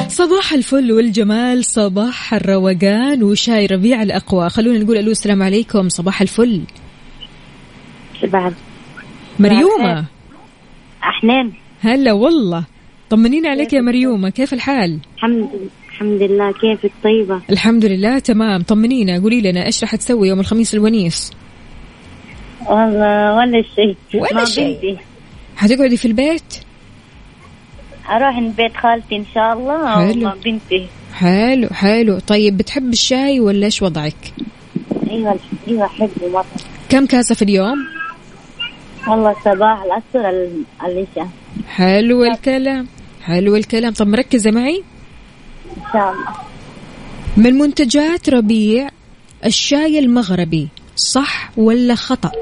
صباح 0.09 0.53
الفل 0.53 0.92
والجمال 0.92 1.64
صباح 1.64 2.35
الروقان 2.35 3.22
وشاي 3.22 3.66
ربيع 3.66 4.03
الأقوى. 4.03 4.50
خلونا 4.50 4.79
نقول 4.79 4.96
ألو 4.96 5.11
السلام 5.11 5.42
عليكم. 5.42 5.88
صباح 5.88 6.20
الفل. 6.20 6.62
بعد 8.22 8.55
مريومة. 9.38 10.05
أحنان. 11.05 11.53
هلا 11.81 12.12
والله. 12.12 12.64
طمنينا 13.11 13.48
عليك 13.48 13.72
يا 13.72 13.81
مريومة. 13.81 14.31
كيف 14.31 14.53
الحال؟ 14.53 14.98
الحمد 15.16 15.48
الحمد 16.01 16.23
لله 16.23 16.53
كيفك 16.53 16.93
طيبة 17.05 17.41
الحمد 17.51 17.85
لله 17.85 18.19
تمام. 18.19 18.63
طمنينا 18.63 19.19
قولي 19.23 19.41
لنا 19.41 19.67
إيش 19.67 19.83
راح 19.83 19.97
تسوي 19.97 20.29
يوم 20.29 20.41
الخميس 20.41 20.75
الونيس؟ 20.75 21.33
والله 22.67 23.35
ولا 23.37 23.63
شيء. 23.77 23.97
ولا 24.15 24.45
شيء. 24.45 24.99
حتقعدي 25.57 25.97
في 25.97 26.05
البيت؟ 26.09 26.55
أروح 28.11 28.39
بيت 28.41 28.77
خالتي 28.77 29.17
إن 29.17 29.25
شاء 29.35 29.53
الله 29.53 30.07
حلو. 30.13 30.21
مع 30.25 30.35
بنتي. 30.45 30.87
حلو 31.15 31.69
حلو. 31.69 32.19
طيب 32.19 32.57
بتحب 32.57 32.93
الشاي 32.93 33.41
ولا 33.41 33.67
إيش 33.67 33.83
وضعك؟ 33.83 34.15
أيوة 35.11 35.39
أيوة 35.69 35.87
أحبه 35.87 36.29
مرة 36.33 36.45
كم 36.89 37.07
كاسة 37.07 37.35
في 37.35 37.43
اليوم؟ 37.43 37.79
والله 39.09 39.31
الصباح 39.31 39.83
العصر 39.83 40.29
ال- 40.29 40.63
العشاء. 40.85 41.29
حلو 41.69 42.25
الكلام 42.25 42.87
حلو 43.23 43.57
الكلام. 43.57 43.93
طب 43.93 44.07
مركزة 44.07 44.51
معي؟ 44.51 44.83
شاء 45.92 46.12
الله. 46.12 46.29
من 47.37 47.59
منتجات 47.59 48.29
ربيع 48.29 48.88
الشاي 49.44 49.98
المغربي 49.98 50.68
صح 50.96 51.50
ولا 51.57 51.94
خطأ؟ 51.94 52.33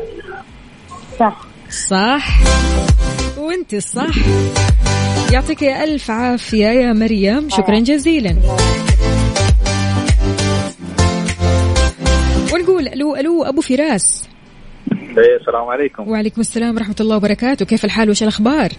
صح. 1.21 1.47
صح. 1.91 2.41
وأنت 3.39 3.75
صح. 3.75 4.15
يعطيك 5.33 5.63
يا 5.63 5.85
ألف 5.85 6.11
عافية 6.11 6.67
يا 6.67 6.93
مريم. 6.93 7.49
شكرا 7.51 7.79
جزيلا. 7.79 8.37
ونقول 12.53 12.89
ألو 12.89 13.17
ألو 13.17 13.45
أبو 13.45 13.61
فراس. 13.61 14.29
إيه، 14.93 15.37
السلام 15.41 15.65
عليكم. 15.65 16.09
وعليكم 16.09 16.41
السلام 16.41 16.75
ورحمة 16.77 16.97
الله 17.01 17.17
وبركاته. 17.17 17.65
كيف 17.65 17.85
الحال 17.85 18.11
وش 18.11 18.23
الأخبار؟ 18.23 18.71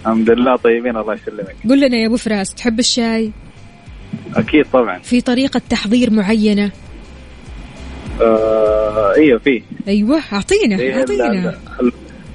الحمد 0.00 0.30
لله 0.30 0.56
طيبين 0.56 0.96
الله 0.96 1.14
يسلمك. 1.14 1.56
قل 1.68 1.80
لنا 1.80 1.96
يا 1.96 2.06
أبو 2.06 2.16
فراس 2.16 2.54
تحب 2.54 2.78
الشاي؟ 2.78 3.32
أكيد 4.34 4.64
طبعا. 4.72 4.98
في 4.98 5.20
طريقة 5.20 5.60
تحضير 5.70 6.10
معينة؟ 6.10 6.70
آه 8.22 9.14
أيوه 9.16 9.38
فيه 9.38 9.62
أيوة 9.88 10.20
أعطينا 10.32 10.78
إيه، 10.78 11.02
ال- 11.04 11.92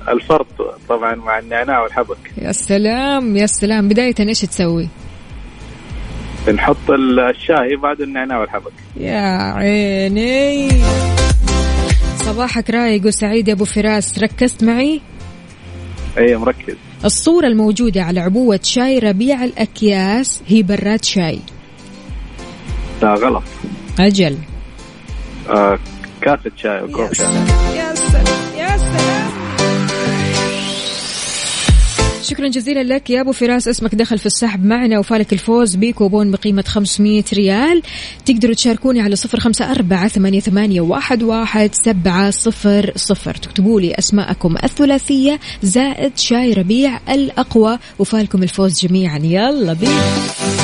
الفرط 0.10 0.48
طبعا 0.90 1.16
مع 1.16 1.40
النعناع 1.40 1.84
والحبك. 1.84 2.18
يا 2.38 2.52
سلام 2.52 3.38
يا 3.38 3.46
سلام. 3.46 3.88
بداية 3.88 4.16
إيش 4.20 4.42
تسوي؟ 4.42 4.88
بنحط 6.48 6.90
ال- 6.92 7.20
الشاي 7.20 7.76
بعد 7.76 8.02
النعناع 8.02 8.40
والحبك. 8.40 8.72
يا 8.98 9.54
عيني. 9.54 10.70
صباحك 12.18 12.70
رايق 12.70 13.06
وسعيد 13.06 13.48
يا 13.48 13.54
أبو 13.54 13.66
فراس. 13.66 14.20
ركزت 14.20 14.64
معي؟ 14.64 15.02
اي 16.18 16.36
مركز. 16.38 16.76
الصورة 17.06 17.48
الموجودة 17.48 18.04
على 18.04 18.20
عبوة 18.20 18.60
شاي 18.64 19.00
ربيع 19.00 19.44
الأكياس 19.44 20.42
هي 20.48 20.64
براد 20.64 21.04
شاي. 21.06 21.40
لا 23.02 23.14
غلط. 23.14 23.44
أجل. 24.00 24.38
آه 25.50 25.80
كاسة 26.22 26.52
شاي 26.58 26.80
أو 26.80 26.88
كوب 26.88 27.14
شاي. 27.14 27.26
يا 27.76 27.96
سلام 27.96 28.26
يا 28.58 28.78
سلام 28.78 29.32
شكرا 32.24 32.48
جزيلا 32.48 32.84
لك 32.84 33.10
يا 33.10 33.22
أبو 33.22 33.32
فراس. 33.32 33.68
اسمك 33.68 33.96
دخل 33.96 34.18
في 34.18 34.26
السحب 34.26 34.66
معنا 34.66 35.00
وفالك 35.00 35.34
الفوز 35.34 35.76
بكوبون 35.76 36.32
بقيمة 36.32 36.64
500 36.68 37.24
ريال. 37.34 37.82
تقدروا 38.26 38.54
تشاركوني 38.54 39.02
على 39.02 39.16
صفر 39.16 39.40
خمسة 39.40 39.72
أربعة 39.72 40.08
ثمانية, 40.08 40.40
ثمانية 40.40 40.82
واحد, 40.82 41.24
واحد 41.24 41.70
سبعة 41.74 42.32
صفر 42.32 42.92
صفر. 42.96 43.36
تكتبوا 43.36 43.82
لي 43.82 43.94
أسماءكم 43.94 44.56
الثلاثية 44.64 45.40
زائد 45.64 46.18
شاي 46.18 46.54
ربيع 46.54 47.00
الأقوى. 47.10 47.78
وفالكم 48.00 48.44
الفوز 48.44 48.86
جميعا. 48.86 49.18
يلا 49.18 49.74
بينا. 49.74 50.61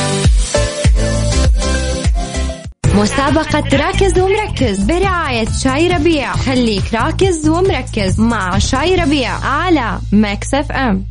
مسابقة 2.98 3.78
راكز 3.78 4.20
ومركز 4.20 4.84
برعاية 4.84 5.46
شاي 5.64 5.88
ربيع. 5.88 6.34
خليك 6.34 6.94
راكز 6.94 7.50
ومركز 7.50 8.20
مع 8.20 8.58
شاي 8.58 8.96
ربيع 8.96 9.32
على 9.32 10.00
Mix 10.12 10.54
FM. 10.54 11.06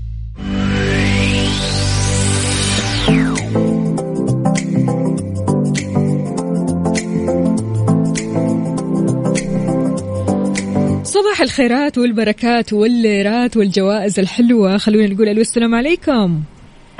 صباح 11.05 11.41
الخيرات 11.41 11.99
والبركات 11.99 12.73
والليرات 12.73 13.57
والجوائز 13.57 14.19
الحلوة. 14.19 14.79
خلونا 14.79 15.15
نقول 15.15 15.29
ألو 15.29 15.41
السلام 15.41 15.75
عليكم. 15.75 16.41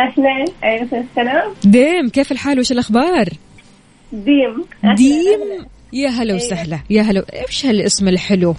أهلا. 0.01 0.45
عليكم 0.63 0.97
السلام. 0.97 1.53
ديم 1.65 2.09
كيف 2.09 2.33
الحال؟ 2.33 2.61
وش 2.61 2.73
الأخبار؟ 2.73 3.29
ديم. 4.13 4.65
ديم؟ 4.97 5.67
يا 5.93 6.09
هلا 6.09 6.35
وسهلا 6.35 6.81
يا 6.91 7.03
هلا 7.03 7.25
إيش 7.49 7.67
هالاسم 7.67 8.09
الحلو؟ 8.09 8.55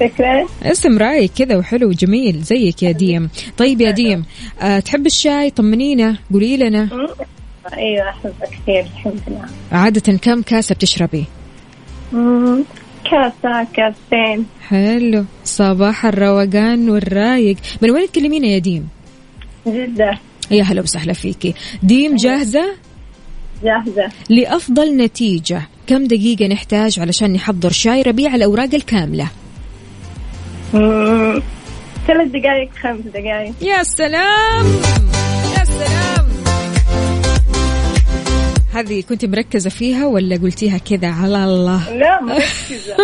شكرا 0.00 0.46
اسم 0.62 0.98
رايق 0.98 1.30
كذا 1.38 1.56
وحلو 1.56 1.88
وجميل 1.88 2.42
زيك 2.42 2.82
يا 2.82 2.92
ديم. 2.92 3.28
طيب 3.58 3.80
يا 3.80 3.90
ديم 3.90 4.24
أه 4.60 4.78
تحب 4.78 5.06
الشاي؟ 5.06 5.50
طمنينا 5.50 6.16
قولي 6.32 6.56
لنا. 6.56 6.88
أيوة 7.72 8.08
أحبه 8.08 8.48
كثير 8.50 8.80
الحمد 8.80 9.20
لله. 9.28 9.46
عادة 9.72 10.18
كم 10.18 10.42
كاسة 10.42 10.74
بتشربي. 10.74 11.24
كاسة 13.10 13.66
كاستين. 13.74 14.46
حلو. 14.68 15.24
صباح 15.44 16.06
الروقان 16.06 16.90
والرايق. 16.90 17.56
من 17.82 17.90
وين 17.90 18.06
تكلمينا 18.06 18.46
يا 18.46 18.58
ديم؟ 18.58 18.88
جدة. 19.66 20.18
يا 20.50 20.62
هلا 20.62 20.82
وسهلا 20.82 21.12
فيكي. 21.12 21.54
ديم 21.82 22.16
جاهزة؟ 22.16 22.85
جاهزة 23.64 24.08
لأفضل 24.28 24.96
نتيجة. 24.96 25.62
كم 25.86 26.04
دقيقة 26.06 26.46
نحتاج 26.46 27.00
علشان 27.00 27.32
نحضر 27.32 27.70
شاي 27.70 28.02
ربيع 28.02 28.34
الأوراق 28.34 28.74
الكاملة؟ 28.74 29.28
مم. 30.74 31.42
ثلاث 32.06 32.28
دقائق 32.28 32.70
خمس 32.82 33.00
دقائق 33.14 33.54
يا 33.62 33.82
سلام! 33.82 34.66
يا 35.58 35.64
سلام! 35.64 36.26
هذه 38.74 39.02
كنت 39.08 39.24
مركزة 39.24 39.70
فيها 39.70 40.06
ولا 40.06 40.36
قلتيها 40.36 40.78
كذا 40.78 41.08
على 41.08 41.44
الله؟ 41.44 41.96
لا 41.96 42.22
مركزة. 42.22 42.96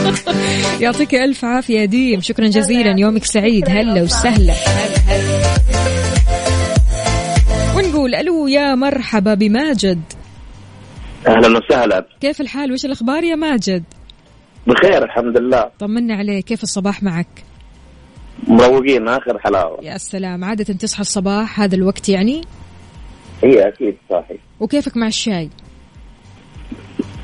يعطيك 0.82 1.14
ألف 1.14 1.44
عافية 1.44 1.84
ديم. 1.84 2.20
شكرا 2.20 2.48
جزيلا. 2.48 3.00
يومك 3.00 3.24
سعيد. 3.24 3.68
هلا 3.68 4.02
وسهلا. 4.02 4.54
ونقول 8.46 8.58
ألو 8.58 8.68
يا 8.70 8.74
مرحبا 8.74 9.34
بماجد. 9.34 10.02
أهلا 11.26 11.58
وسهلا. 11.58 12.06
كيف 12.20 12.40
الحال؟ 12.40 12.72
وش 12.72 12.84
الأخبار 12.84 13.24
يا 13.24 13.34
ماجد؟ 13.34 13.84
بخير 14.66 15.04
الحمد 15.04 15.38
لله. 15.38 15.70
طمنا 15.78 16.14
عليك 16.14 16.44
كيف 16.44 16.62
الصباح 16.62 17.02
معك؟ 17.02 17.44
مروقين 18.48 19.08
آخر 19.08 19.38
حلاوة. 19.38 19.78
يا 19.84 19.98
سلام 19.98 20.44
عادة 20.44 20.64
تصحى 20.74 21.00
الصباح 21.00 21.60
هذا 21.60 21.74
الوقت 21.74 22.08
يعني؟ 22.08 22.42
هي 23.44 23.68
أكيد 23.68 23.96
صحيح. 24.10 24.40
وكيفك 24.60 24.96
مع 24.96 25.06
الشاي؟ 25.06 25.50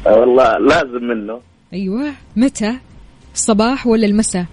والله 0.07 0.59
لازم 0.59 1.05
منه. 1.05 1.41
أيوة. 1.73 2.13
متى؟ 2.37 2.79
الصباح 3.35 3.87
ولا 3.87 4.07
المساء؟ 4.07 4.47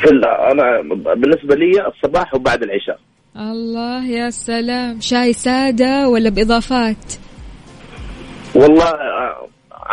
في 0.00 0.10
ال- 0.10 0.24
أنا 0.24 0.82
بالنسبة 1.14 1.54
لي 1.54 1.86
الصباح 1.88 2.34
وبعد 2.34 2.62
العشاء. 2.62 2.98
الله 3.36 4.06
يا 4.06 4.30
سلام. 4.30 5.00
شاي 5.00 5.32
سادة 5.32 6.08
ولا 6.08 6.30
بإضافات؟ 6.30 7.14
والله 8.54 8.92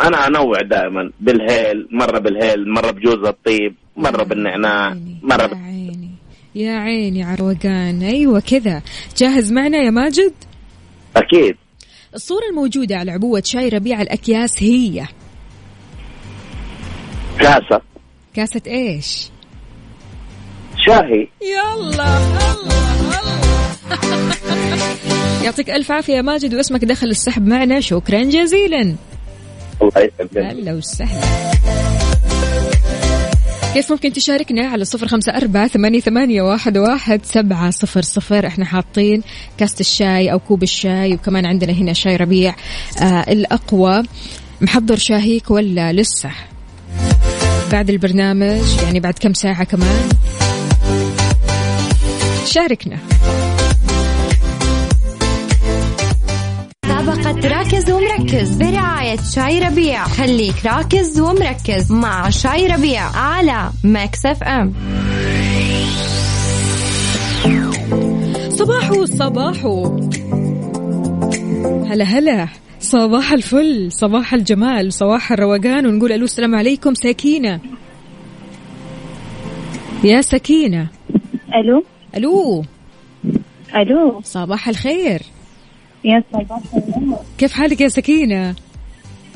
أنا 0.02 0.26
أنوع 0.26 0.60
دائما 0.62 1.10
بالهيل 1.20 1.88
مرة 1.92 2.18
بالهيل 2.18 2.68
مرة 2.68 2.90
بجوز 2.90 3.26
الطيب 3.26 3.74
مرة 3.96 4.22
بالنعناع 4.22 4.96
مرة 5.22 5.42
يا. 5.42 5.56
عيني 5.56 6.10
يا 6.54 6.72
عيني 6.72 7.22
عروقان. 7.22 8.02
أيوة 8.02 8.40
كذا. 8.40 8.82
جاهز 9.16 9.52
معنا 9.52 9.78
يا 9.78 9.90
ماجد؟ 9.90 10.34
أكيد. 11.16 11.56
الصورة 12.14 12.44
الموجودة 12.50 12.96
على 12.96 13.10
عبوة 13.10 13.42
شاي 13.44 13.68
ربيع 13.68 14.02
الأكياس 14.02 14.62
هي. 14.62 15.06
كاسة. 17.38 17.80
كاسة 18.34 18.62
إيش؟ 18.66 19.30
شاهي. 20.88 21.28
يلا 21.42 21.72
الله 21.74 22.18
الله 22.52 23.34
يعطيك 25.44 25.70
ألف 25.70 25.92
عافية 25.92 26.14
يا 26.14 26.22
ماجد 26.22 26.54
واسمك 26.54 26.84
دخل 26.84 27.06
السحب 27.06 27.46
معنا. 27.46 27.80
شكرا 27.80 28.22
جزيلا. 28.22 28.80
الله 29.82 29.92
يسعدك 29.96 30.38
هلا 30.38 30.72
وسهلا. 30.72 31.20
كيف 33.74 33.92
ممكن 33.92 34.12
تشاركنا 34.12 34.66
على 34.66 34.84
صفر 34.84 35.08
خمسة 35.08 35.36
أربعة 35.36 35.68
ثمانية, 35.68 36.00
ثمانية 36.00 36.42
واحد, 36.42 36.78
واحد 36.78 37.20
سبعة 37.24 37.70
صفر 37.70 38.02
صفر؟ 38.02 38.46
إحنا 38.46 38.64
حاطين 38.64 39.22
كاسة 39.58 39.80
الشاي 39.80 40.32
أو 40.32 40.38
كوب 40.38 40.62
الشاي 40.62 41.14
وكمان 41.14 41.46
عندنا 41.46 41.72
هنا 41.72 41.92
شاي 41.92 42.16
ربيع. 42.16 42.54
آه 43.02 43.24
الأقوى. 43.28 44.02
محضر 44.60 44.96
شاهيك 44.96 45.50
ولا 45.50 45.92
لسه؟ 45.92 46.30
بعد 47.72 47.90
البرنامج 47.90 48.82
يعني 48.82 49.00
بعد 49.00 49.14
كم 49.20 49.34
ساعة 49.34 49.64
كمان. 49.64 50.08
شاركنا. 52.46 52.98
مسابقة 56.84 57.48
راكز 57.48 57.90
ومركز 57.90 58.56
برعاية 58.56 59.18
شاي 59.34 59.58
ربيع. 59.58 60.04
خليك 60.04 60.54
راكز 60.66 61.20
ومركز 61.20 61.92
مع 61.92 62.30
شاي 62.30 62.66
ربيع 62.66 63.02
على 63.02 63.70
Mix 63.84 64.26
FM. 64.26 64.74
صباحو 68.48 69.04
صباحو 69.04 69.84
هلا 71.86 72.04
هلا. 72.04 72.48
صباح 72.80 73.32
الفل. 73.32 73.92
صباح 73.92 74.34
الجمال. 74.34 74.92
صباح 74.92 75.32
الروقان. 75.32 75.86
ونقول 75.86 76.12
ألو 76.12 76.24
السلام 76.24 76.54
عليكم 76.54 76.94
سكينة 76.94 77.60
يا 80.04 80.20
سكينة 80.20 80.88
ألو. 81.54 81.84
ألو. 82.16 82.64
ألو. 83.76 84.20
صباح 84.24 84.68
الخير. 84.68 85.22
يا 86.04 86.22
صباح 86.32 86.60
النور. 86.96 87.18
كيف 87.38 87.52
حالك 87.52 87.80
يا 87.80 87.88
سكينة؟ 87.88 88.54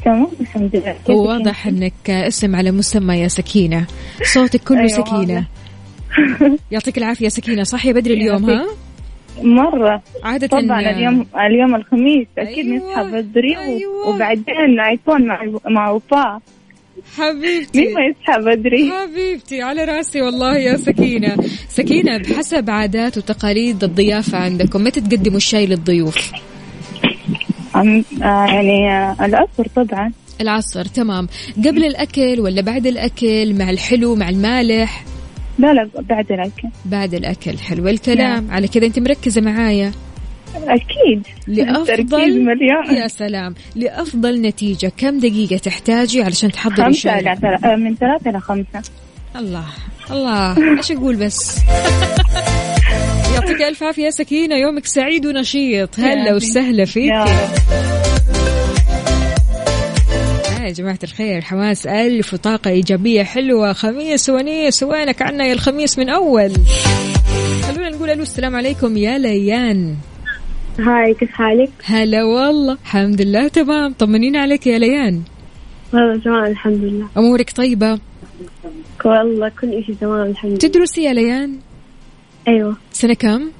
تمام 0.04 0.26
الحمد 0.40 0.76
لله. 0.76 0.96
هو 1.10 1.28
واضح 1.28 1.66
إنك 1.66 2.10
اسم 2.10 2.56
على 2.56 2.70
مسمى 2.70 3.14
يا 3.14 3.28
سكينة. 3.28 3.86
صوتك 4.34 4.60
كله 4.60 4.78
أيوة 4.78 4.88
سكينة. 4.88 5.46
يعطيك 6.72 6.98
العافية 6.98 7.24
يا 7.24 7.30
سكينة. 7.30 7.62
صحي 7.62 7.92
بدري 7.92 8.14
اليوم 8.14 8.50
ها؟ 8.50 8.66
مرة. 9.42 10.02
عادة 10.22 10.46
طبعا 10.46 10.80
اليوم 10.80 11.26
اليوم 11.36 11.74
الخميس. 11.74 12.26
أكيد 12.38 12.66
أيوة، 12.66 12.90
نصحى 12.90 13.22
بدري 13.22 13.58
أيوة. 13.58 14.08
وبعدين 14.08 14.80
آيفون 14.90 15.26
مع 15.26 15.44
مع 15.66 15.90
وفاء 15.90 16.40
حبيبتي. 17.16 17.80
مين 17.80 17.94
ما 17.94 18.00
يصحى 18.00 18.56
بدري؟ 18.56 18.92
حبيبتي 18.92 19.62
على 19.62 19.84
راسي 19.84 20.22
والله 20.22 20.56
يا 20.56 20.76
سكينة. 20.76 21.36
سكينة 21.68 22.18
بحسب 22.18 22.70
عادات 22.70 23.18
وتقاليد 23.18 23.84
الضيافة 23.84 24.38
عندكم 24.38 24.84
متى 24.84 25.00
تقدموا 25.00 25.36
الشاي 25.36 25.66
للضيوف؟ 25.66 26.32
آه 27.76 28.04
يعني 28.22 28.92
آه 28.92 29.16
العصر 29.20 29.66
طبعا. 29.76 30.12
العصر 30.40 30.84
تمام. 30.84 31.28
قبل 31.56 31.84
الأكل 31.84 32.40
ولا 32.40 32.62
بعد 32.62 32.86
الأكل؟ 32.86 33.54
مع 33.58 33.70
الحلو 33.70 34.14
مع 34.14 34.28
المالح؟ 34.28 35.04
لا 35.58 35.72
لا 35.74 35.88
بعد 36.00 36.32
الأكل. 36.32 36.68
بعد 36.84 37.14
الأكل 37.14 37.58
حلو 37.58 37.88
الكلام. 37.88 38.50
على 38.50 38.68
كذا 38.68 38.86
أنت 38.86 38.98
مركزة 38.98 39.40
معايا. 39.40 39.92
تركيز 40.52 41.22
لأفضل 41.46 42.40
مليون 42.44 42.96
يا 43.02 43.08
سلام. 43.08 43.54
لأفضل 43.76 44.40
نتيجة. 44.42 44.92
كم 44.96 45.18
دقيقة 45.18 45.56
تحتاجي 45.56 46.22
علشان 46.22 46.52
تحضري 46.52 46.84
خمسة 46.84 47.18
إلى 47.18 47.30
آه، 47.64 47.76
من 47.76 47.94
ثلاثة 47.96 48.30
إلى 48.30 48.40
خمسة. 48.40 48.82
الله. 49.36 49.64
الله. 50.10 50.56
إيش 50.78 50.92
أقول 50.92 51.16
بس؟ 51.16 51.58
يعطيك 53.34 53.62
ألف 53.62 53.82
عافية 53.82 54.04
يا 54.04 54.10
سكينة. 54.10 54.56
يومك 54.56 54.86
سعيد 54.86 55.26
ونشيط. 55.26 56.00
هلا 56.00 56.34
وسهلا 56.34 56.84
فيك. 56.84 57.12
آه 57.12 57.26
يا 60.62 60.70
جماعة 60.70 60.98
الخير. 61.04 61.40
حماس 61.40 61.86
ألف 61.86 62.34
وطاقة 62.34 62.70
إيجابية 62.70 63.22
حلوة. 63.22 63.72
خميس 63.72 64.30
ونيس. 64.30 64.82
وينك 64.82 65.22
عنا 65.22 65.44
يا 65.44 65.52
الخميس 65.52 65.98
من 65.98 66.08
أول؟ 66.08 66.52
خلونا 67.62 67.90
نقول 67.90 68.10
ألو 68.10 68.22
السلام 68.22 68.56
عليكم. 68.56 68.96
يا 68.96 69.18
ليان. 69.18 69.96
هاي 70.78 71.14
كيف 71.14 71.30
حالك؟ 71.30 71.70
هلا 71.84 72.24
والله 72.24 72.72
الحمد 72.72 73.22
لله 73.22 73.48
تمام. 73.48 73.92
طمنين 73.92 74.36
عليك 74.36 74.66
يا 74.66 74.78
ليان. 74.78 75.22
والله 75.92 76.18
تمام 76.18 76.44
الحمد 76.44 76.84
لله. 76.84 77.06
أمورك 77.16 77.50
طيبة؟ 77.50 77.98
والله 79.04 79.48
كل 79.60 79.84
شيء 79.86 79.94
تمام 80.00 80.30
الحمد 80.30 80.50
لله. 80.50 80.58
تدرسي 80.58 81.02
يا 81.02 81.12
ليان؟ 81.12 81.58
أيوة. 82.48 82.76
سنة 82.92 83.14
كم؟ 83.14 83.50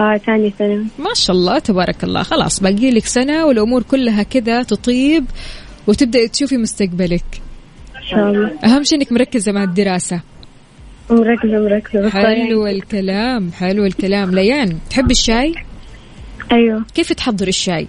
آه 0.00 0.16
ثاني 0.16 0.50
ثانوي. 0.58 0.84
ما 0.98 1.14
شاء 1.14 1.36
الله 1.36 1.58
تبارك 1.58 2.04
الله. 2.04 2.22
خلاص 2.22 2.60
باقي 2.60 2.90
لك 2.90 3.06
سنة 3.06 3.46
والأمور 3.46 3.82
كلها 3.82 4.22
كذا 4.22 4.62
تطيب 4.62 5.24
وتبدأ 5.86 6.26
تشوفي 6.26 6.56
مستقبلك. 6.56 7.24
إن 7.96 8.02
شاء 8.10 8.30
الله. 8.30 8.52
أهم 8.64 8.82
شيء 8.82 8.98
إنك 8.98 9.12
مركزة 9.12 9.52
مع 9.52 9.64
الدراسة. 9.64 10.20
مركزة 11.10 11.58
مركزة. 11.58 12.10
حلو 12.10 12.66
الكلام 12.66 13.52
حلو 13.52 13.84
الكلام. 13.84 14.30
ليان 14.30 14.78
تحب 14.90 15.10
الشاي؟ 15.10 15.54
أيوة. 16.52 16.84
كيف 16.94 17.12
تحضر 17.12 17.48
الشاي؟ 17.48 17.88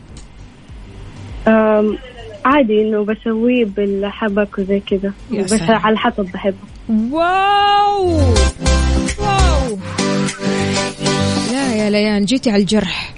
عادي 2.46 2.82
إنه 2.82 3.06
بسويه 3.06 3.66
بالحبق 3.66 4.60
وزي 4.60 4.80
كذا. 4.80 5.14
بس. 5.32 5.62
على 5.62 5.98
حسب 5.98 6.24
بحبه. 6.34 6.58
واو! 6.90 8.08
واو! 9.20 9.80
لا 11.52 11.76
يا 11.76 11.90
ليان 11.90 12.26
جيتي 12.26 12.50
على 12.50 12.62
الجرح. 12.62 13.14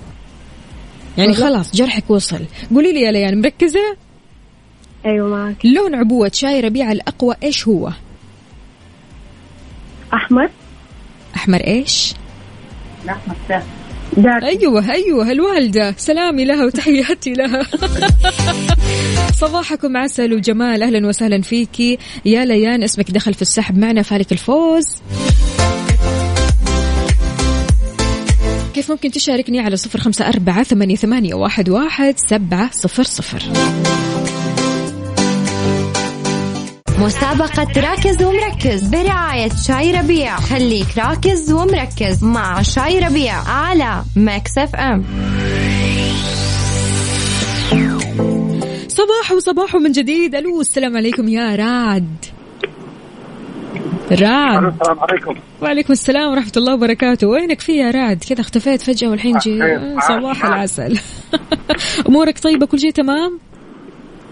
يعني 1.17 1.33
خلاص 1.33 1.75
جرحك 1.75 2.09
وصل. 2.09 2.45
قولي 2.73 2.93
لي 2.93 3.01
يا 3.01 3.11
ليان 3.11 3.41
مركزة؟ 3.41 3.97
أيوة 5.05 5.29
معك. 5.29 5.65
لون 5.65 5.95
عبوة 5.95 6.31
شاي 6.33 6.59
ربيع 6.59 6.91
الأقوى 6.91 7.35
إيش 7.43 7.67
هو؟ 7.67 7.91
أحمر. 10.13 10.49
أحمر 11.35 11.59
إيش؟ 11.59 12.13
دارك 14.17 14.43
أيوه 14.43 14.91
أيوه 14.91 15.31
الوالده 15.31 15.93
سلامي 15.97 16.45
لها 16.45 16.65
وتحياتي 16.65 17.33
لها. 17.33 17.63
صباحكم 19.41 19.97
عسل 19.97 20.33
وجمال. 20.33 20.83
أهلا 20.83 21.07
وسهلا 21.07 21.41
فيكي 21.41 21.97
يا 22.25 22.45
ليان 22.45 22.83
اسمك 22.83 23.11
دخل 23.11 23.33
في 23.33 23.41
السحب. 23.41 23.77
معنا 23.77 24.01
فالك 24.01 24.31
الفوز. 24.31 24.85
كيف 28.73 28.91
ممكن 28.91 29.11
تشاركني 29.11 29.59
على 29.59 29.75
صفر 29.75 29.99
خمسة 29.99 30.27
أربعة 30.27 30.63
ثمانية, 30.63 30.95
ثمانية 30.95 31.33
واحد, 31.33 31.69
واحد 31.69 32.15
سبعة 32.29 32.71
صفر 32.71 33.03
صفر؟ 33.03 33.43
مسابقة 36.99 37.81
راكز 37.81 38.23
ومركز 38.23 38.87
برعاية 38.87 39.49
شاي 39.67 39.91
ربيع. 39.91 40.35
خليك 40.35 40.97
راكز 40.97 41.51
ومركز 41.53 42.23
مع 42.23 42.61
شاي 42.61 42.99
ربيع 42.99 43.33
على 43.33 44.03
Mix 44.15 44.57
FM. 44.57 45.03
صباح 48.87 49.31
وصباح 49.31 49.75
من 49.75 49.91
جديد. 49.91 50.35
ألو 50.35 50.61
السلام 50.61 50.97
عليكم 50.97 51.29
يا 51.29 51.55
رعد 51.55 52.25
رعد 54.11 54.63
السلام 54.63 54.99
عليكم. 54.99 55.35
وعليكم 55.61 55.93
السلام 55.93 56.31
ورحمة 56.31 56.51
الله 56.57 56.73
وبركاته. 56.73 57.27
وينك 57.27 57.61
في 57.61 57.77
يا 57.77 57.91
رعد 57.91 58.23
كذا 58.29 58.41
اختفيت 58.41 58.81
فجأة 58.81 59.09
والحين 59.09 59.37
جي 59.37 59.59
خير. 59.59 59.99
صباح. 59.99 60.45
العسل. 60.45 60.99
أمورك 62.09 62.39
طيبة؟ 62.39 62.65
كل 62.65 62.79
شيء 62.79 62.91
تمام؟ 62.91 63.39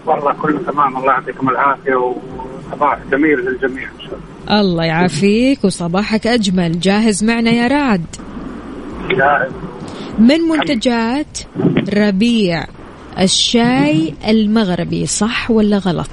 والله 0.06 0.32
كله 0.32 0.58
تمام. 0.72 0.96
الله 0.96 1.12
يعطيكم 1.12 1.48
العافية 1.48 1.94
وصباح 2.68 2.98
جميل 3.10 3.38
للجميع 3.38 3.88
إن 3.88 4.00
شاء 4.00 4.18
الله. 4.48 4.60
الله 4.60 4.84
يعافيك 4.84 5.64
وصباحك 5.64 6.26
أجمل. 6.26 6.80
جاهز 6.80 7.24
معنا 7.24 7.50
يا 7.50 7.66
رعد؟ 7.66 8.04
جاهز. 9.10 9.52
من 10.18 10.40
منتجات 10.40 11.38
ربيع؟ 11.94 12.66
الشاي 13.18 14.14
المغربي 14.28 15.06
صح 15.06 15.50
ولا 15.50 15.78
غلط؟ 15.78 16.10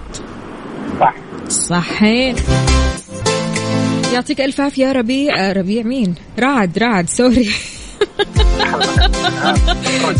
صح. 1.00 1.16
صحيح. 1.50 2.36
يعطيك 4.14 4.42
ألف 4.42 4.62
عافية 4.62 4.86
يا 4.86 4.92
ربيع. 4.92 5.50
آه، 5.50 5.54
ربيع 5.54 5.84
مين؟ 5.84 6.16
رعد 6.40 6.80
رعد 6.80 7.10
سوري. 7.10 7.44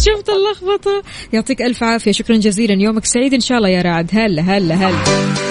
شفت 0.06 0.30
اللخبطة؟ 0.30 1.04
يعطيك 1.34 1.62
ألف 1.62 1.84
عافية. 1.84 2.12
شكرا 2.12 2.36
جزيلا. 2.36 2.74
يومك 2.84 3.06
سعيد 3.06 3.34
إن 3.34 3.40
شاء 3.40 3.58
الله 3.58 3.70
يا 3.70 3.82
رعد. 3.82 4.10
هلا 4.14 4.42
هلا 4.42 4.76
هلا. 4.76 5.45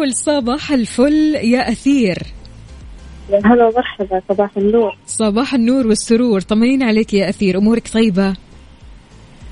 ونقول 0.00 0.14
صباح 0.14 0.72
الفل 0.72 1.34
يا 1.34 1.68
أثير. 1.72 2.18
هلا 3.44 3.72
مرحبا 3.76 4.22
صباح 4.28 4.56
النور. 4.56 4.96
صباح 5.06 5.54
النور 5.54 5.86
والسرور 5.86 6.40
طمنين 6.40 6.82
عليك 6.82 7.14
يا 7.14 7.28
أثير 7.28 7.58
أمورك 7.58 7.88
طيبة؟ 7.88 8.34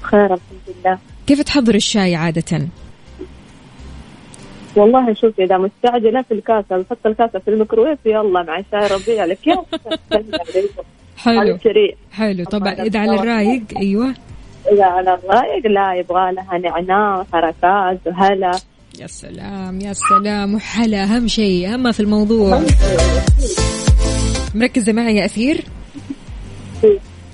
خير 0.02 0.24
الحمد 0.24 0.40
لله. 0.68 0.98
كيف 1.26 1.42
تحضر 1.42 1.74
الشاي 1.74 2.14
عادة؟ 2.14 2.68
والله 4.76 5.14
شوفي 5.14 5.44
إذا 5.44 5.58
مستعجلة 5.58 6.22
في 6.22 6.34
الكاسة 6.34 6.78
بحط 6.78 7.06
الكاسة 7.06 7.38
في 7.38 7.48
الميكروويف 7.48 7.98
يلا 8.06 8.42
مع 8.42 8.62
شاي 8.72 8.96
ربيع 8.96 9.24
لك 9.24 9.46
يا 9.46 9.64
حلو. 11.16 11.58
حلو. 12.12 12.44
طبعا 12.44 12.72
إذا 12.72 13.00
على 13.00 13.14
الرايق 13.14 13.62
أيوة. 13.76 14.14
إذا 14.72 14.84
على 14.84 15.14
الرايق 15.14 15.66
لا 15.66 15.94
يبغى 15.94 16.32
لها 16.32 16.58
نعناع 16.58 17.26
حركات 17.32 17.98
وهلا. 18.06 18.52
يا 19.00 19.06
سلام 19.06 19.80
يا 19.80 19.92
سلام 19.92 20.54
وحلا 20.54 21.04
أهم 21.04 21.28
شيء 21.28 21.74
أهم 21.74 21.92
في 21.92 22.00
الموضوع. 22.00 22.62
مركزة 24.54 24.92
معي 24.92 25.16
يا 25.16 25.24
أثير؟ 25.24 25.64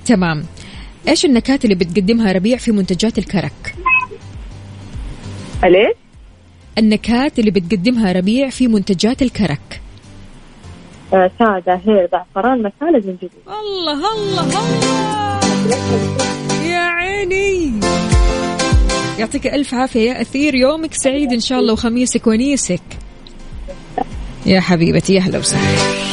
تمام. 0.06 0.44
إيش 1.08 1.24
النكهات 1.24 1.64
اللي 1.64 1.74
بتقدمها 1.74 2.32
ربيع 2.32 2.56
في 2.56 2.72
منتجات 2.72 3.18
الكرك؟ 3.18 3.74
ليش؟ 5.62 5.96
النكهات 6.78 7.38
اللي 7.38 7.50
بتقدمها 7.50 8.12
ربيع 8.12 8.50
في 8.50 8.68
منتجات 8.68 9.22
الكرك. 9.22 9.80
آه، 11.14 11.30
سادة 11.38 11.80
هيل 11.86 12.08
زعفران 12.12 12.58
مسالة 12.62 13.00
زنجبيل. 13.00 13.30
الله 13.46 14.12
الله 14.14 14.42
الله. 14.42 15.40
يا 16.64 16.78
عيني. 16.78 17.80
يعطيك 19.18 19.46
ألف 19.46 19.74
عافية 19.74 20.00
يا 20.00 20.20
أثير. 20.20 20.54
يومك 20.54 20.94
سعيد 20.94 21.32
إن 21.32 21.40
شاء 21.40 21.58
الله 21.58 21.72
وخميسك 21.72 22.26
ونيسك. 22.26 22.82
يا 24.46 24.60
حبيبتي 24.60 25.14
يا 25.14 25.20
أهلا 25.20 25.38
وسهلا. 25.38 26.04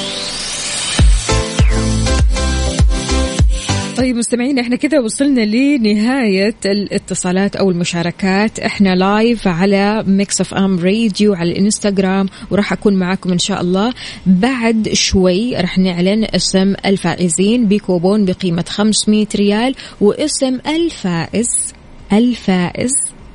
طيب 3.97 4.15
مستمعينا 4.15 4.61
إحنا 4.61 4.75
كذا 4.75 4.99
وصلنا 4.99 5.41
لنهاية 5.41 6.55
الاتصالات 6.65 7.55
أو 7.55 7.71
المشاركات. 7.71 8.59
إحنا 8.59 8.95
live 8.95 9.47
على 9.47 10.03
Mix 10.07 10.41
FM 10.41 10.79
Radio 10.79 11.33
على 11.33 11.51
الانستغرام 11.51 12.25
وراح 12.51 12.73
أكون 12.73 12.93
معاكم 12.93 13.31
إن 13.31 13.39
شاء 13.39 13.61
الله. 13.61 13.93
بعد 14.25 14.89
شوي 14.93 15.55
راح 15.55 15.77
نعلن 15.77 16.27
اسم 16.35 16.75
الفائزين. 16.85 17.65
بكوبون 17.65 18.25
بقيمة 18.25 18.65
500 18.67 19.27
ريال 19.35 19.75
واسم 20.01 20.59
الفائز 20.67 21.73
الفائز 22.13 22.91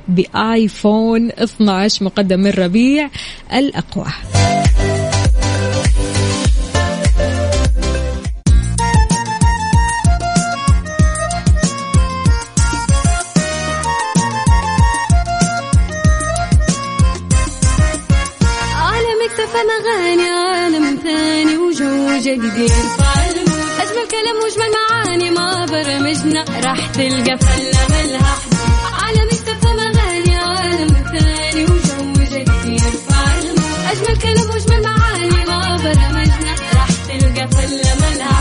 بآيفون 0.07 1.31
12 1.31 2.05
مقدم 2.05 2.39
من 2.39 2.51
ربيع 2.51 3.09
أغاني 19.81 20.29
عالم 20.29 20.99
ثاني 21.03 21.57
وجو 21.57 22.17
جديد. 22.19 22.71
أجمل 23.81 24.07
كلام 24.11 24.35
وأجمل 24.43 24.71
معاني 24.71 25.29
ما 25.31 25.65
برمجنا. 25.65 26.45
راح 26.63 26.87
تلقى 26.87 27.37
فلة 27.37 27.87
ملها 27.89 28.35
حدود. 28.35 28.56
أغاني 29.71 30.35
عالم 30.35 30.93
ثاني 31.11 31.63
وجو 31.63 32.13
جديد 32.13 32.65
يرفع 32.65 33.31
أجمل 33.91 34.17
معاني 34.83 35.45
ما 35.45 35.77
برمجنا. 35.77 36.55
راح 36.73 36.89
تلقى 37.07 37.47
فلة 37.47 37.91
ملها 38.01 38.36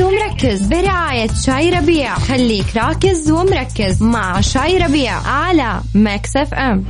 راكز 0.00 0.02
ومركز. 0.02 0.66
برعاية 0.66 1.28
شاي 1.46 1.70
ربيع. 1.70 2.14
خليك 2.14 2.76
راكز 2.76 3.30
ومركز 3.30 4.02
مع 4.02 4.40
شاي 4.40 4.78
ربيع. 4.78 5.18
على 5.26 5.80
Mix 5.94 6.36
FM. 6.36 6.84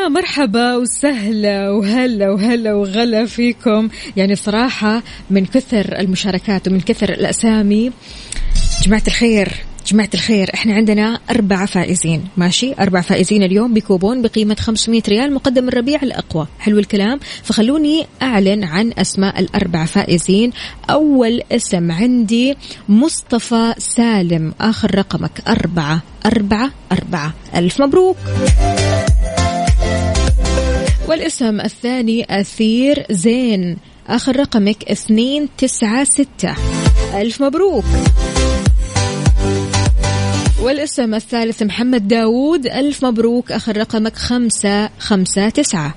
ويا 0.00 0.08
مرحبا 0.08 0.76
وسهلا 0.76 1.70
وهلا 1.70 2.30
وهلا 2.30 2.74
وغلا 2.74 3.26
فيكم. 3.26 3.88
يعني 4.16 4.36
صراحة 4.36 5.02
من 5.30 5.46
كثر 5.46 5.98
المشاركات 5.98 6.68
ومن 6.68 6.80
كثر 6.80 7.08
الأسامي 7.08 7.92
جماعة 8.84 9.02
الخير 9.06 9.52
جماعة 9.86 10.08
الخير 10.14 10.50
إحنا 10.54 10.74
عندنا 10.74 11.20
أربعة 11.30 11.66
فائزين 11.66 12.24
ماشي؟ 12.36 12.74
أربع 12.80 13.00
فائزين 13.00 13.42
اليوم 13.42 13.74
بكوبون 13.74 14.22
بقيمة 14.22 14.56
500 14.60 15.02
ريال 15.08 15.34
مقدم 15.34 15.64
من 15.64 15.70
ربيع 15.70 16.02
الأقوى. 16.02 16.46
حلو 16.58 16.78
الكلام؟ 16.78 17.20
فخلوني 17.42 18.06
أعلن 18.22 18.64
عن 18.64 18.92
أسماء 18.98 19.40
الأربع 19.40 19.84
فائزين. 19.84 20.52
أول 20.90 21.42
اسم 21.52 21.92
عندي 21.92 22.56
مصطفى 22.88 23.74
سالم 23.78 24.54
آخر 24.60 24.94
رقمك 24.94 25.42
أربعة 25.48 26.02
أربعة 26.26 26.70
أربعة. 26.92 27.34
ألف 27.54 27.80
مبروك. 27.82 28.16
والاسم 31.10 31.60
الثاني 31.60 32.40
أثير 32.40 33.06
زين. 33.10 33.76
آخر 34.08 34.36
رقمك 34.36 34.84
اثنين 34.84 35.48
تسعة 35.58 36.04
ستة. 36.04 36.54
ألف 37.14 37.42
مبروك. 37.42 37.84
والاسم 40.62 41.14
الثالث 41.14 41.62
محمد 41.62 42.08
داوود. 42.08 42.66
ألف 42.66 43.04
مبروك. 43.04 43.52
آخر 43.52 43.76
رقمك 43.76 44.16
خمسة 44.16 44.88
خمسة 44.98 45.48
تسعة. 45.48 45.94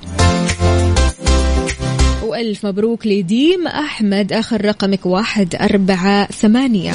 وألف 2.23 2.65
مبروك 2.65 3.07
لديم 3.07 3.67
أحمد. 3.67 4.33
آخر 4.33 4.65
رقمك 4.65 5.05
واحد 5.05 5.55
أربعة 5.55 6.31
ثمانية. 6.31 6.93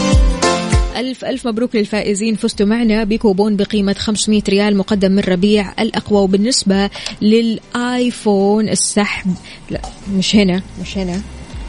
ألف 0.96 1.24
ألف 1.24 1.46
مبروك 1.46 1.76
للفائزين. 1.76 2.36
فزتوا 2.36 2.66
معنا 2.66 3.04
بكوبون 3.04 3.56
بقيمة 3.56 3.92
500 3.92 4.42
ريال 4.48 4.76
مقدم 4.76 5.12
من 5.12 5.22
ربيع 5.22 5.72
الأقوى 5.78 6.20
وبالنسبة 6.20 6.90
للآيفون 7.22 8.68
السحب. 8.68 9.34
لا 9.70 9.80
مش 10.12 10.36
هنا 10.36 10.62
مش 10.82 10.98
هنا. 10.98 11.20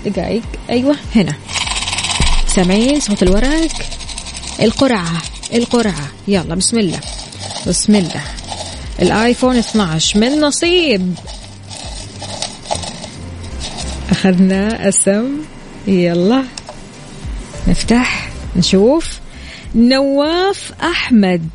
دقائق. 0.06 0.44
أيوة 0.70 0.96
هنا. 1.16 1.34
سامعين 2.48 3.00
صوت 3.00 3.24
الورق؟ 3.24 3.72
القرعة 4.62 5.22
القرعة. 5.54 6.08
يلا 6.28 6.56
بسم 6.56 6.80
الله 6.80 7.00
بسم 7.68 7.96
الله. 7.96 8.24
الآيفون 9.02 9.56
12 9.56 10.20
من 10.20 10.40
نصيب. 10.40 11.14
أخذنا 14.12 14.90
اسم 14.90 15.26
يلا 15.88 16.44
نفتح. 17.68 18.29
نشوف. 18.56 19.20
نواف 19.76 20.72
أحمد. 20.82 21.50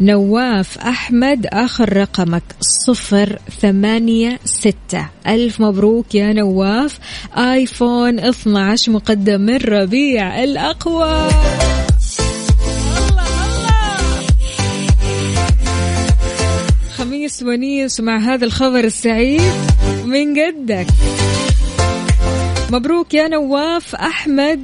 نواف 0.00 0.78
أحمد 0.78 1.46
آخر 1.46 1.96
رقمك. 1.96 2.42
صفر 2.86 3.38
ثمانية 3.60 4.38
ستة. 4.44 5.06
ألف 5.26 5.60
مبروك 5.60 6.14
يا 6.14 6.32
نواف. 6.32 6.98
آيفون 7.36 8.20
12 8.20 8.92
مقدم 8.92 9.40
من 9.40 9.56
ربيع 9.56 10.44
الأقوى 10.44 11.28
خميس 16.96 17.42
ونيس 17.42 18.00
ومع 18.00 18.18
هذا 18.18 18.44
الخبر 18.44 18.84
السعيد 18.84 19.52
من 20.04 20.34
قدك 20.40 20.86
مبروك 22.70 23.14
يا 23.14 23.28
نواف. 23.28 23.94
أحمد 23.94 24.60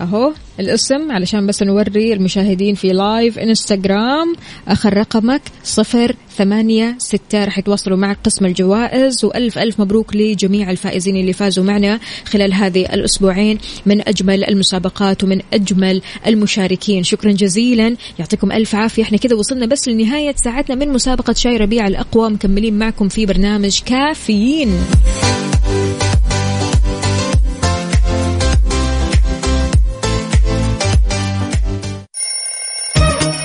أهو 0.00 0.32
الاسم 0.60 1.12
علشان 1.12 1.46
بس 1.46 1.62
نوري 1.62 2.12
المشاهدين 2.12 2.74
في 2.74 2.88
لايف 2.88 3.38
انستغرام 3.38 4.34
آخر 4.68 4.96
رقمك 4.96 5.42
صفر 5.64 6.16
ثمانية 6.36 6.94
ستة 6.98 7.44
راح 7.44 7.58
يتواصلوا 7.58 7.96
معك 7.96 8.18
قسم 8.24 8.46
الجوائز. 8.46 9.24
وألف 9.24 9.58
ألف 9.58 9.80
مبروك 9.80 10.16
لجميع 10.16 10.70
الفائزين 10.70 11.16
اللي 11.16 11.32
فازوا 11.32 11.64
معنا 11.64 12.00
خلال 12.24 12.54
هذه 12.54 12.94
الأسبوعين 12.94 13.58
من 13.86 14.08
أجمل 14.08 14.44
المسابقات 14.44 15.24
ومن 15.24 15.40
أجمل 15.52 16.02
المشاركين. 16.26 17.02
شكرا 17.02 17.32
جزيلا. 17.32 17.96
يعطيكم 18.18 18.52
ألف 18.52 18.74
عافية. 18.74 19.02
إحنا 19.02 19.18
كذا 19.18 19.36
وصلنا 19.36 19.66
بس 19.66 19.88
لنهاية 19.88 20.34
ساعتنا 20.44 20.76
من 20.76 20.88
مسابقة 20.88 21.32
شاي 21.32 21.56
ربيع 21.56 21.86
الأقوى. 21.86 22.30
مكملين 22.30 22.78
معكم 22.78 23.08
في 23.08 23.26
برنامج 23.26 23.80
كافيين. 23.86 24.68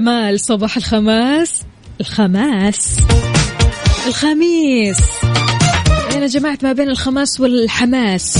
الجمال 0.00 0.40
صباح 0.40 0.76
الخماس. 0.76 1.62
الخماس. 2.00 2.96
الخميس. 4.06 4.96
أنا 6.16 6.26
جمعت 6.26 6.64
ما 6.64 6.72
بين 6.72 6.88
الخماس 6.88 7.40
والحماس؟ 7.40 8.38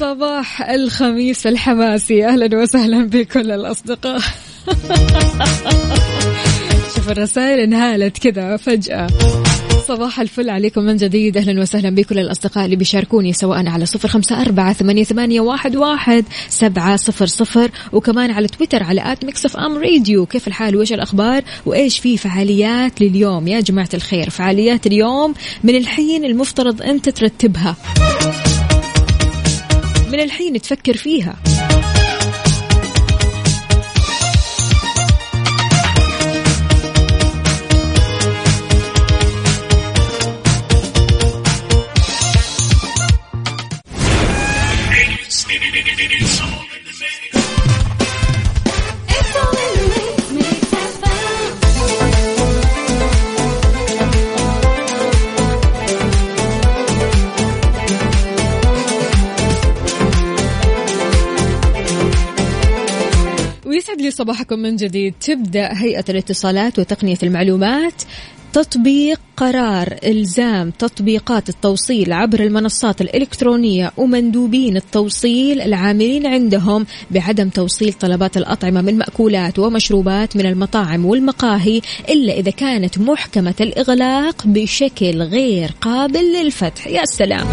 صباح 0.00 0.70
الخميس 0.70 1.46
الحماسي. 1.46 2.26
أهلا 2.26 2.58
وسهلا 2.58 3.06
بكل 3.06 3.50
الأصدقاء. 3.50 4.18
شوف 6.96 7.10
الرسائل 7.10 7.58
انهالت 7.58 8.18
كذا 8.18 8.56
فجأة. 8.56 9.06
صباح 9.90 10.20
الفل 10.20 10.50
عليكم 10.50 10.82
من 10.82 10.96
جديد. 10.96 11.36
أهلا 11.36 11.60
وسهلا 11.60 11.90
بكل 11.90 12.18
الأصدقاء 12.18 12.64
اللي 12.64 12.76
بيشاركوني 12.76 13.32
سواء 13.32 13.66
على 13.68 13.86
صفر 13.86 14.08
خمسة 14.08 14.40
أربعة 14.40 14.72
ثمانية, 14.72 15.40
واحد, 15.40 15.76
واحد 15.76 16.24
سبعة 16.48 16.96
صفر 16.96 17.26
صفر 17.26 17.70
وكمان 17.92 18.30
على 18.30 18.46
تويتر 18.46 18.82
على 18.82 19.12
at 19.12 19.24
Mix 19.24 19.46
FM 19.46 19.78
Radio. 19.78 20.26
كيف 20.26 20.48
الحال؟ 20.48 20.76
وإيش 20.76 20.92
الأخبار؟ 20.92 21.42
وإيش 21.66 21.98
في 21.98 22.16
فعاليات 22.16 23.00
لليوم؟ 23.00 23.48
يا 23.48 23.60
جماعة 23.60 23.88
الخير 23.94 24.30
فعاليات 24.30 24.86
اليوم 24.86 25.34
من 25.64 25.76
الحين 25.76 26.24
المفترض 26.24 26.82
أنت 26.82 27.08
ترتبها 27.08 27.76
من 30.12 30.20
الحين 30.20 30.60
تفكر 30.60 30.96
فيها. 30.96 31.36
ويسعد 63.80 64.00
لي 64.00 64.10
صباحكم 64.10 64.58
من 64.58 64.76
جديد. 64.76 65.14
تبدأ 65.20 65.68
هيئة 65.72 66.04
الاتصالات 66.08 66.78
وتقنية 66.78 67.18
المعلومات 67.22 68.02
تطبيق 68.52 69.20
قرار 69.36 69.96
إلزام 70.04 70.70
تطبيقات 70.70 71.48
التوصيل 71.48 72.12
عبر 72.12 72.40
المنصات 72.40 73.00
الإلكترونية 73.00 73.92
ومندوبين 73.96 74.76
التوصيل 74.76 75.60
العاملين 75.60 76.26
عندهم 76.26 76.86
بعدم 77.10 77.48
توصيل 77.48 77.92
طلبات 77.92 78.36
الأطعمة 78.36 78.82
من 78.82 78.98
مأكولات 78.98 79.58
ومشروبات 79.58 80.36
من 80.36 80.46
المطاعم 80.46 81.06
والمقاهي 81.06 81.80
إلا 82.08 82.32
إذا 82.32 82.50
كانت 82.50 82.98
محكمة 82.98 83.54
الإغلاق 83.60 84.46
بشكل 84.46 85.22
غير 85.22 85.70
قابل 85.80 86.32
للفتح. 86.32 86.86
يا 86.86 87.04
سلام. 87.04 87.46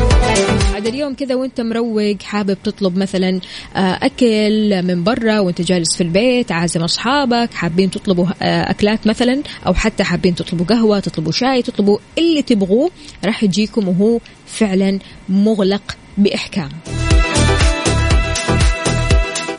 عاد 0.77 0.87
اليوم 0.87 1.13
كذا 1.13 1.35
وانت 1.35 1.61
مروق 1.61 2.21
حابب 2.23 2.57
تطلب 2.63 2.97
مثلا 2.97 3.39
آه، 3.75 3.79
أكل 3.79 4.83
من 4.83 5.03
برا 5.03 5.39
وانت 5.39 5.61
جالس 5.61 5.95
في 5.95 6.01
البيت 6.01 6.51
عازم 6.51 6.83
أصحابك 6.83 7.53
حابين 7.53 7.91
تطلبوا 7.91 8.25
آه، 8.41 8.71
أكلات 8.71 9.07
مثلا 9.07 9.43
أو 9.67 9.73
حتى 9.73 10.03
حابين 10.03 10.35
تطلبوا 10.35 10.65
قهوة 10.65 10.99
تطلبوا 10.99 11.31
شاي 11.31 11.61
تطلبوا 11.61 11.97
اللي 12.17 12.41
تبغوه 12.41 12.91
راح 13.25 13.43
يجيكم 13.43 13.87
وهو 13.87 14.19
فعلا 14.45 14.99
مغلق 15.29 15.97
بإحكام. 16.17 16.69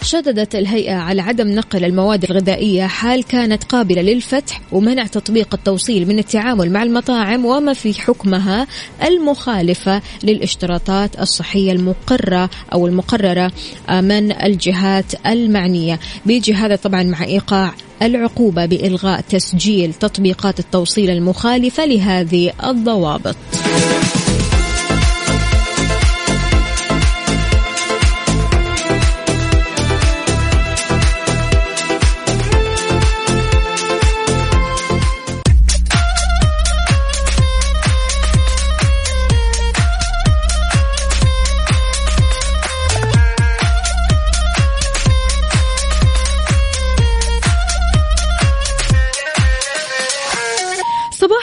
شددت 0.08 0.54
الهيئة 0.54 0.94
على 0.94 1.22
عدم 1.22 1.48
نقل 1.48 1.84
المواد 1.84 2.24
الغذائية 2.24 2.86
حال 2.86 3.24
كانت 3.24 3.64
قابلة 3.64 4.02
للفتح 4.02 4.60
ومنع 4.72 5.06
تطبيق 5.06 5.54
التوصيل 5.54 6.08
من 6.08 6.18
التعامل 6.18 6.70
مع 6.70 6.82
المطاعم 6.82 7.44
وما 7.44 7.72
في 7.72 7.94
حكمها 7.94 8.66
المخالفة 9.04 10.02
للاشتراطات 10.22 11.20
الصحية 11.20 11.72
المقرة 11.72 12.50
أو 12.72 12.86
المقررة 12.86 13.52
من 13.90 14.32
الجهات 14.32 15.26
المعنية. 15.26 16.00
بيجي 16.26 16.54
هذا 16.54 16.76
طبعا 16.76 17.02
مع 17.02 17.24
إيقاع 17.24 17.74
العقوبة 18.02 18.66
بإلغاء 18.66 19.20
تسجيل 19.20 19.94
تطبيقات 19.94 20.58
التوصيل 20.58 21.10
المخالفة 21.10 21.86
لهذه 21.86 22.52
الضوابط. 22.64 23.36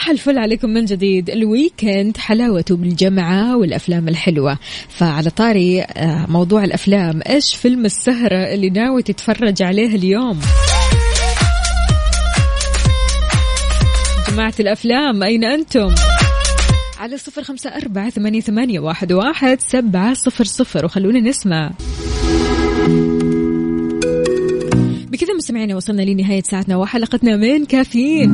صباح 0.06 0.18
الفل 0.18 0.38
عليكم 0.38 0.70
من 0.70 0.84
جديد. 0.84 1.30
الويكند 1.30 2.16
حلاوته 2.16 2.76
بالجمعة 2.76 3.56
والأفلام 3.56 4.08
الحلوة. 4.08 4.58
فعلى 4.88 5.30
طاري 5.30 5.82
آه، 5.82 6.26
موضوع 6.28 6.64
الأفلام. 6.64 7.20
إيش 7.28 7.54
فيلم 7.54 7.84
السهرة 7.84 8.54
اللي 8.54 8.70
ناوي 8.70 9.02
تتفرج 9.02 9.62
عليه 9.62 9.94
اليوم؟ 9.96 10.40
جماعة 14.30 14.54
الأفلام 14.60 15.22
أين 15.22 15.44
أنتم؟ 15.44 15.94
على 16.98 17.16
صفر 17.16 17.42
خمسة 17.42 17.70
أربعة 17.70 18.10
ثمانية, 18.10 18.40
ثمانية 18.40 18.80
واحد, 18.80 19.12
واحد 19.12 19.60
سبعة 19.60 20.14
صفر 20.14 20.44
صفر. 20.44 20.84
وخلونا 20.84 21.20
نسمع. 21.20 21.70
بكذا 25.16 25.34
مستمعينا 25.34 25.76
وصلنا 25.76 26.02
لنهاية 26.02 26.42
ساعتنا 26.42 26.76
وحلقتنا 26.76 27.36
من 27.36 27.64
كافيين. 27.64 28.32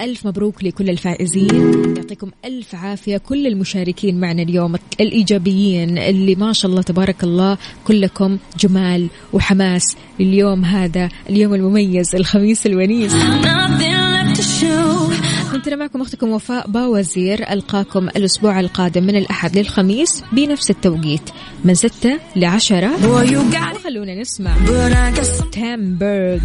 ألف 0.00 0.26
مبروك 0.26 0.64
لكل 0.64 0.90
الفائزين. 0.90 1.94
يعطيكم 1.96 2.30
ألف 2.44 2.74
عافية 2.74 3.16
كل 3.16 3.46
المشاركين 3.46 4.20
معنا 4.20 4.42
اليوم 4.42 4.74
الإيجابيين 5.00 5.98
اللي 5.98 6.34
ما 6.34 6.52
شاء 6.52 6.70
الله 6.70 6.82
تبارك 6.82 7.24
الله 7.24 7.58
كلكم 7.86 8.38
جمال 8.60 9.08
وحماس 9.32 9.96
اليوم 10.20 10.64
هذا 10.64 11.08
اليوم 11.30 11.54
المميز 11.54 12.14
الخميس 12.14 12.66
الونيس. 12.66 13.12
كنت 15.60 15.68
أنا 15.68 15.76
معكم 15.76 16.00
أختكم 16.00 16.30
وفاء 16.30 16.70
باوزير 16.70 17.52
ألقاكم 17.52 18.08
الأسبوع 18.08 18.60
القادم 18.60 19.02
من 19.02 19.16
الأحد 19.16 19.58
للخميس 19.58 20.24
بنفس 20.32 20.70
التوقيت 20.70 21.30
من 21.64 21.74
6 21.74 22.20
ل 22.36 22.44
10 22.44 23.06
وخلونا 23.74 24.14
نسمع. 24.14 24.56
تامبرغ 25.52 26.40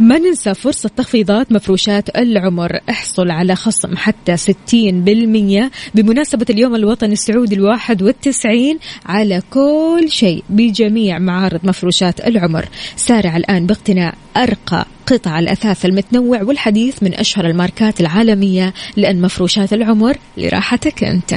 ما 0.00 0.18
ننسى 0.18 0.54
فرصة 0.54 0.90
تخفيضات 0.96 1.52
مفروشات 1.52 2.16
العمر. 2.16 2.80
احصل 2.90 3.30
على 3.30 3.54
خصم 3.54 3.96
حتى 3.96 4.36
60% 4.36 5.70
بمناسبة 5.94 6.46
اليوم 6.50 6.74
الوطني 6.74 7.12
السعودي 7.12 7.54
الواحد 7.54 8.02
والتسعين 8.02 8.78
على 9.06 9.42
كل 9.50 10.06
شيء 10.08 10.44
بجميع 10.50 11.18
معارض 11.18 11.60
مفروشات 11.64 12.26
العمر. 12.26 12.68
سارع 12.96 13.36
الآن 13.36 13.66
باقتناء 13.66 14.14
أرقى 14.36 14.86
قطع 15.06 15.38
الأثاث 15.38 15.84
المتنوع 15.84 16.42
والحديث 16.42 17.02
من 17.02 17.14
أشهر 17.14 17.46
الماركات 17.46 18.00
العالمية 18.00 18.74
لأن 18.96 19.20
مفروشات 19.20 19.72
العمر 19.72 20.16
لراحتك 20.36 21.04
أنت. 21.04 21.34